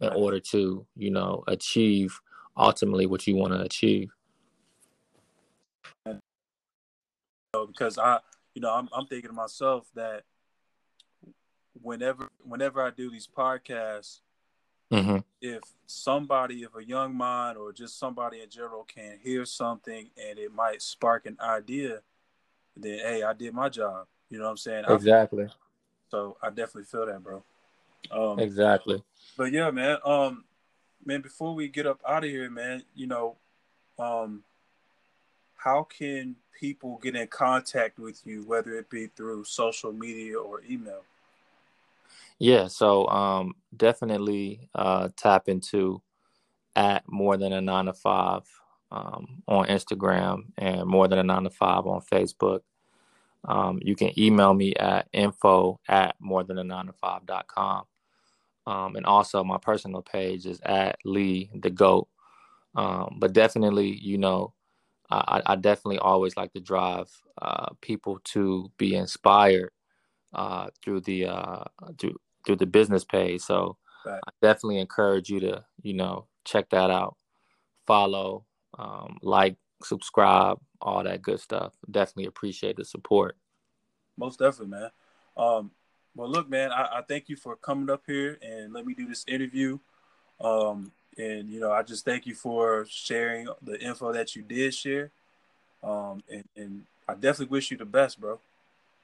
in 0.00 0.10
order 0.10 0.38
to 0.38 0.86
you 0.96 1.10
know 1.10 1.44
achieve 1.48 2.20
ultimately 2.56 3.06
what 3.06 3.26
you 3.26 3.36
want 3.36 3.52
to 3.52 3.60
achieve. 3.60 4.10
So, 7.54 7.66
because 7.66 7.98
i 7.98 8.18
you 8.54 8.62
know 8.62 8.72
I'm, 8.72 8.88
I'm 8.94 9.06
thinking 9.06 9.28
to 9.28 9.34
myself 9.34 9.86
that 9.94 10.22
whenever 11.80 12.28
whenever 12.44 12.80
i 12.80 12.90
do 12.90 13.10
these 13.10 13.28
podcasts 13.28 14.20
mm-hmm. 14.90 15.18
if 15.42 15.60
somebody 15.86 16.62
if 16.62 16.74
a 16.74 16.82
young 16.82 17.14
mind 17.14 17.58
or 17.58 17.72
just 17.72 17.98
somebody 17.98 18.40
in 18.40 18.48
general 18.48 18.84
can 18.84 19.18
hear 19.22 19.44
something 19.44 20.08
and 20.16 20.38
it 20.38 20.54
might 20.54 20.80
spark 20.80 21.26
an 21.26 21.36
idea 21.40 22.00
then 22.74 22.98
hey 23.00 23.22
i 23.22 23.32
did 23.32 23.52
my 23.52 23.68
job. 23.68 24.06
You 24.30 24.38
know 24.38 24.44
what 24.44 24.50
i'm 24.52 24.56
saying? 24.56 24.84
Exactly. 24.88 25.44
I, 25.44 25.48
so 26.10 26.38
i 26.42 26.48
definitely 26.48 26.84
feel 26.84 27.04
that 27.04 27.22
bro. 27.22 27.42
Um, 28.10 28.38
exactly. 28.38 29.02
but 29.36 29.52
yeah, 29.52 29.70
man. 29.70 29.98
Um, 30.04 30.44
man, 31.04 31.20
before 31.20 31.54
we 31.54 31.68
get 31.68 31.86
up 31.86 32.00
out 32.08 32.24
of 32.24 32.30
here, 32.30 32.50
man, 32.50 32.82
you 32.94 33.06
know, 33.06 33.36
um, 33.98 34.44
how 35.56 35.84
can 35.84 36.36
people 36.58 36.98
get 37.02 37.16
in 37.16 37.26
contact 37.28 37.98
with 37.98 38.20
you, 38.24 38.42
whether 38.42 38.76
it 38.76 38.90
be 38.90 39.06
through 39.06 39.44
social 39.44 39.92
media 39.92 40.38
or 40.38 40.62
email? 40.68 41.02
Yeah, 42.38 42.66
so 42.66 43.06
um, 43.08 43.54
definitely 43.76 44.68
uh, 44.74 45.10
tap 45.16 45.48
into 45.48 46.02
at 46.74 47.04
more 47.06 47.36
than 47.36 47.52
a 47.52 47.60
nine 47.60 47.84
to 47.84 47.92
five 47.92 48.42
um, 48.90 49.42
on 49.46 49.66
Instagram 49.66 50.46
and 50.58 50.86
more 50.86 51.06
than 51.06 51.18
a 51.18 51.22
nine 51.22 51.44
to 51.44 51.50
five 51.50 51.86
on 51.86 52.00
Facebook. 52.00 52.60
Um, 53.44 53.78
you 53.82 53.94
can 53.94 54.18
email 54.18 54.54
me 54.54 54.74
at 54.74 55.08
info 55.12 55.80
at 55.88 56.16
more 56.18 56.44
than 56.44 56.58
a 56.58 56.64
nine 56.64 56.86
to 56.86 56.92
five 56.92 57.26
dot 57.26 57.46
com. 57.46 57.84
Um, 58.66 58.96
and 58.96 59.06
also 59.06 59.42
my 59.42 59.58
personal 59.58 60.02
page 60.02 60.46
is 60.46 60.60
at 60.60 60.98
Lee 61.04 61.50
the 61.54 61.70
Goat. 61.70 62.08
Um, 62.74 63.16
but 63.18 63.32
definitely, 63.32 63.98
you 63.98 64.18
know, 64.18 64.54
I, 65.10 65.42
I, 65.44 65.56
definitely 65.56 65.98
always 65.98 66.38
like 66.38 66.54
to 66.54 66.60
drive 66.60 67.10
uh, 67.40 67.70
people 67.82 68.20
to 68.24 68.70
be 68.78 68.94
inspired 68.94 69.72
uh, 70.32 70.68
through 70.82 71.02
the 71.02 71.26
uh, 71.26 71.64
through 71.98 72.16
through 72.46 72.56
the 72.56 72.66
business 72.66 73.04
page. 73.04 73.42
So 73.42 73.76
right. 74.06 74.20
I 74.26 74.30
definitely 74.40 74.78
encourage 74.78 75.28
you 75.28 75.40
to 75.40 75.64
you 75.82 75.92
know 75.92 76.28
check 76.44 76.70
that 76.70 76.90
out, 76.90 77.16
follow, 77.86 78.44
um, 78.78 79.18
like, 79.22 79.56
subscribe, 79.82 80.58
all 80.80 81.04
that 81.04 81.22
good 81.22 81.40
stuff. 81.40 81.74
Definitely 81.90 82.26
appreciate 82.26 82.76
the 82.76 82.84
support. 82.84 83.36
Most 84.16 84.38
definitely, 84.38 84.78
man. 84.78 84.90
Um, 85.36 85.70
well, 86.14 86.28
look, 86.28 86.48
man, 86.48 86.72
I, 86.72 86.98
I, 86.98 87.02
thank 87.06 87.28
you 87.28 87.36
for 87.36 87.56
coming 87.56 87.90
up 87.90 88.02
here 88.06 88.38
and 88.42 88.72
let 88.72 88.86
me 88.86 88.94
do 88.94 89.06
this 89.06 89.24
interview. 89.26 89.78
Um, 90.40 90.92
and 91.16 91.48
you 91.48 91.60
know, 91.60 91.72
I 91.72 91.82
just 91.82 92.04
thank 92.04 92.26
you 92.26 92.34
for 92.34 92.86
sharing 92.88 93.48
the 93.62 93.80
info 93.80 94.12
that 94.12 94.34
you 94.36 94.42
did 94.42 94.74
share. 94.74 95.10
Um, 95.82 96.22
and, 96.30 96.44
and 96.56 96.82
I 97.08 97.14
definitely 97.14 97.52
wish 97.52 97.70
you 97.70 97.76
the 97.76 97.84
best, 97.84 98.20
bro. 98.20 98.38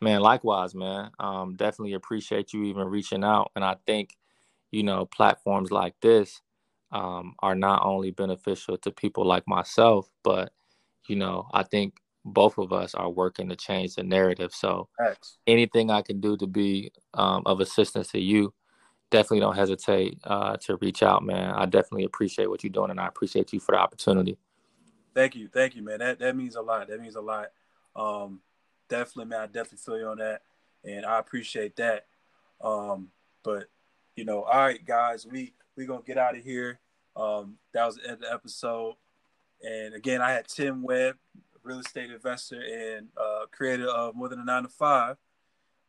Man, 0.00 0.20
likewise, 0.20 0.74
man. 0.74 1.10
Um, 1.18 1.56
definitely 1.56 1.94
appreciate 1.94 2.52
you 2.52 2.62
even 2.64 2.86
reaching 2.88 3.24
out. 3.24 3.50
And 3.56 3.64
I 3.64 3.76
think, 3.86 4.16
you 4.70 4.84
know, 4.84 5.06
platforms 5.06 5.70
like 5.72 5.94
this 6.00 6.40
um, 6.92 7.34
are 7.40 7.56
not 7.56 7.84
only 7.84 8.12
beneficial 8.12 8.78
to 8.78 8.92
people 8.92 9.26
like 9.26 9.48
myself, 9.48 10.08
but, 10.22 10.52
you 11.08 11.16
know, 11.16 11.48
I 11.52 11.64
think 11.64 11.94
both 12.24 12.58
of 12.58 12.72
us 12.72 12.94
are 12.94 13.10
working 13.10 13.48
to 13.48 13.56
change 13.56 13.94
the 13.94 14.02
narrative. 14.02 14.52
So 14.54 14.88
Thanks. 14.98 15.38
anything 15.46 15.90
I 15.90 16.02
can 16.02 16.20
do 16.20 16.36
to 16.36 16.46
be 16.46 16.92
um, 17.14 17.42
of 17.46 17.60
assistance 17.60 18.08
to 18.08 18.20
you, 18.20 18.52
definitely 19.10 19.40
don't 19.40 19.56
hesitate 19.56 20.18
uh, 20.24 20.56
to 20.58 20.76
reach 20.76 21.02
out, 21.02 21.24
man. 21.24 21.54
I 21.54 21.64
definitely 21.66 22.04
appreciate 22.04 22.48
what 22.48 22.62
you're 22.62 22.70
doing, 22.70 22.90
and 22.90 23.00
I 23.00 23.06
appreciate 23.06 23.52
you 23.52 23.60
for 23.60 23.72
the 23.72 23.78
opportunity. 23.78 24.38
Thank 25.14 25.34
you, 25.34 25.48
thank 25.48 25.74
you, 25.74 25.82
man. 25.82 25.98
That 25.98 26.18
that 26.18 26.36
means 26.36 26.56
a 26.56 26.62
lot. 26.62 26.88
That 26.88 27.00
means 27.00 27.16
a 27.16 27.20
lot. 27.20 27.48
Um, 27.96 28.40
definitely, 28.88 29.30
man. 29.30 29.40
I 29.40 29.46
definitely 29.46 29.78
feel 29.78 29.98
you 29.98 30.06
on 30.06 30.18
that, 30.18 30.42
and 30.84 31.04
I 31.06 31.18
appreciate 31.18 31.76
that. 31.76 32.06
Um, 32.60 33.08
but 33.42 33.64
you 34.16 34.24
know, 34.24 34.42
all 34.42 34.60
right, 34.60 34.84
guys, 34.84 35.26
we 35.26 35.54
we 35.76 35.86
gonna 35.86 36.02
get 36.06 36.18
out 36.18 36.36
of 36.36 36.44
here. 36.44 36.78
Um, 37.16 37.56
that 37.72 37.86
was 37.86 37.96
the 37.96 38.04
end 38.04 38.12
of 38.12 38.20
the 38.20 38.32
episode. 38.32 38.94
And 39.62 39.94
again, 39.94 40.22
I 40.22 40.32
had 40.32 40.46
Tim 40.46 40.82
Webb, 40.82 41.16
real 41.68 41.80
estate 41.80 42.10
investor 42.10 42.60
and 42.60 43.08
uh, 43.16 43.44
creator 43.50 43.88
of 43.88 44.16
More 44.16 44.28
Than 44.28 44.40
a 44.40 44.44
Nine 44.44 44.62
to 44.62 44.68
Five. 44.70 45.16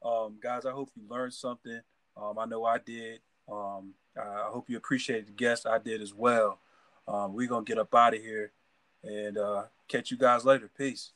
Um, 0.03 0.37
guys, 0.41 0.65
I 0.65 0.71
hope 0.71 0.89
you 0.95 1.03
learned 1.09 1.33
something. 1.33 1.79
Um, 2.17 2.37
I 2.37 2.45
know 2.45 2.65
I 2.65 2.79
did. 2.79 3.21
Um, 3.49 3.93
I 4.17 4.49
hope 4.49 4.69
you 4.69 4.75
appreciate 4.75 5.25
the 5.25 5.31
guest. 5.31 5.65
I 5.65 5.77
did 5.77 6.01
as 6.01 6.13
well. 6.13 6.59
Um, 7.07 7.33
we're 7.33 7.47
going 7.47 7.63
to 7.63 7.69
get 7.69 7.79
up 7.79 7.95
out 7.95 8.13
of 8.13 8.21
here 8.21 8.51
and 9.03 9.37
uh, 9.37 9.63
catch 9.87 10.11
you 10.11 10.17
guys 10.17 10.43
later. 10.43 10.69
Peace. 10.77 11.11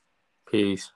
Peace. 0.49 0.89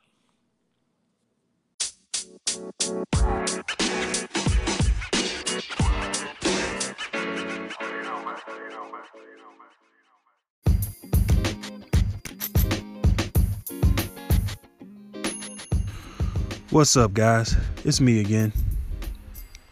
What's 16.70 16.98
up, 16.98 17.14
guys? 17.14 17.56
It's 17.86 18.02
me 18.02 18.20
again. 18.20 18.52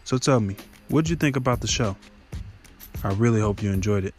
So 0.04 0.16
tell 0.16 0.40
me, 0.40 0.56
what 0.88 1.04
did 1.04 1.10
you 1.10 1.16
think 1.16 1.36
about 1.36 1.60
the 1.60 1.66
show? 1.66 1.94
I 3.04 3.12
really 3.12 3.38
hope 3.38 3.62
you 3.62 3.70
enjoyed 3.70 4.06
it. 4.06 4.14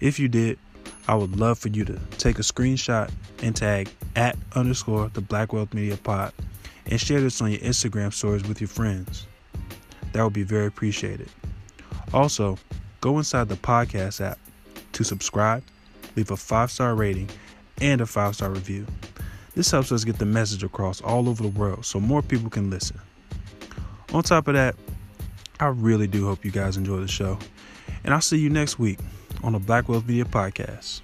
If 0.00 0.18
you 0.18 0.26
did, 0.26 0.58
I 1.06 1.14
would 1.14 1.38
love 1.38 1.60
for 1.60 1.68
you 1.68 1.84
to 1.84 1.96
take 2.18 2.40
a 2.40 2.42
screenshot 2.42 3.12
and 3.40 3.54
tag 3.54 3.88
at 4.16 4.36
underscore 4.56 5.10
the 5.10 5.20
Black 5.20 5.52
Wealth 5.52 5.72
Media 5.72 5.96
Pod 5.96 6.32
and 6.86 7.00
share 7.00 7.20
this 7.20 7.40
on 7.40 7.52
your 7.52 7.60
Instagram 7.60 8.12
stories 8.12 8.42
with 8.48 8.60
your 8.60 8.68
friends. 8.68 9.28
That 10.12 10.24
would 10.24 10.32
be 10.32 10.42
very 10.42 10.66
appreciated. 10.66 11.28
Also, 12.12 12.58
go 13.00 13.18
inside 13.18 13.48
the 13.48 13.54
podcast 13.54 14.20
app 14.20 14.40
to 14.90 15.04
subscribe, 15.04 15.62
leave 16.16 16.32
a 16.32 16.36
five 16.36 16.72
star 16.72 16.96
rating, 16.96 17.30
and 17.80 18.00
a 18.00 18.06
five 18.06 18.34
star 18.34 18.50
review. 18.50 18.86
This 19.58 19.72
helps 19.72 19.90
us 19.90 20.04
get 20.04 20.18
the 20.18 20.24
message 20.24 20.62
across 20.62 21.00
all 21.00 21.28
over 21.28 21.42
the 21.42 21.48
world 21.48 21.84
so 21.84 21.98
more 21.98 22.22
people 22.22 22.48
can 22.48 22.70
listen. 22.70 23.00
On 24.12 24.22
top 24.22 24.46
of 24.46 24.54
that, 24.54 24.76
I 25.58 25.66
really 25.66 26.06
do 26.06 26.26
hope 26.26 26.44
you 26.44 26.52
guys 26.52 26.76
enjoy 26.76 27.00
the 27.00 27.08
show. 27.08 27.36
And 28.04 28.14
I'll 28.14 28.20
see 28.20 28.38
you 28.38 28.50
next 28.50 28.78
week 28.78 29.00
on 29.42 29.54
the 29.54 29.58
Black 29.58 29.88
Wealth 29.88 30.06
Media 30.06 30.26
Podcast. 30.26 31.00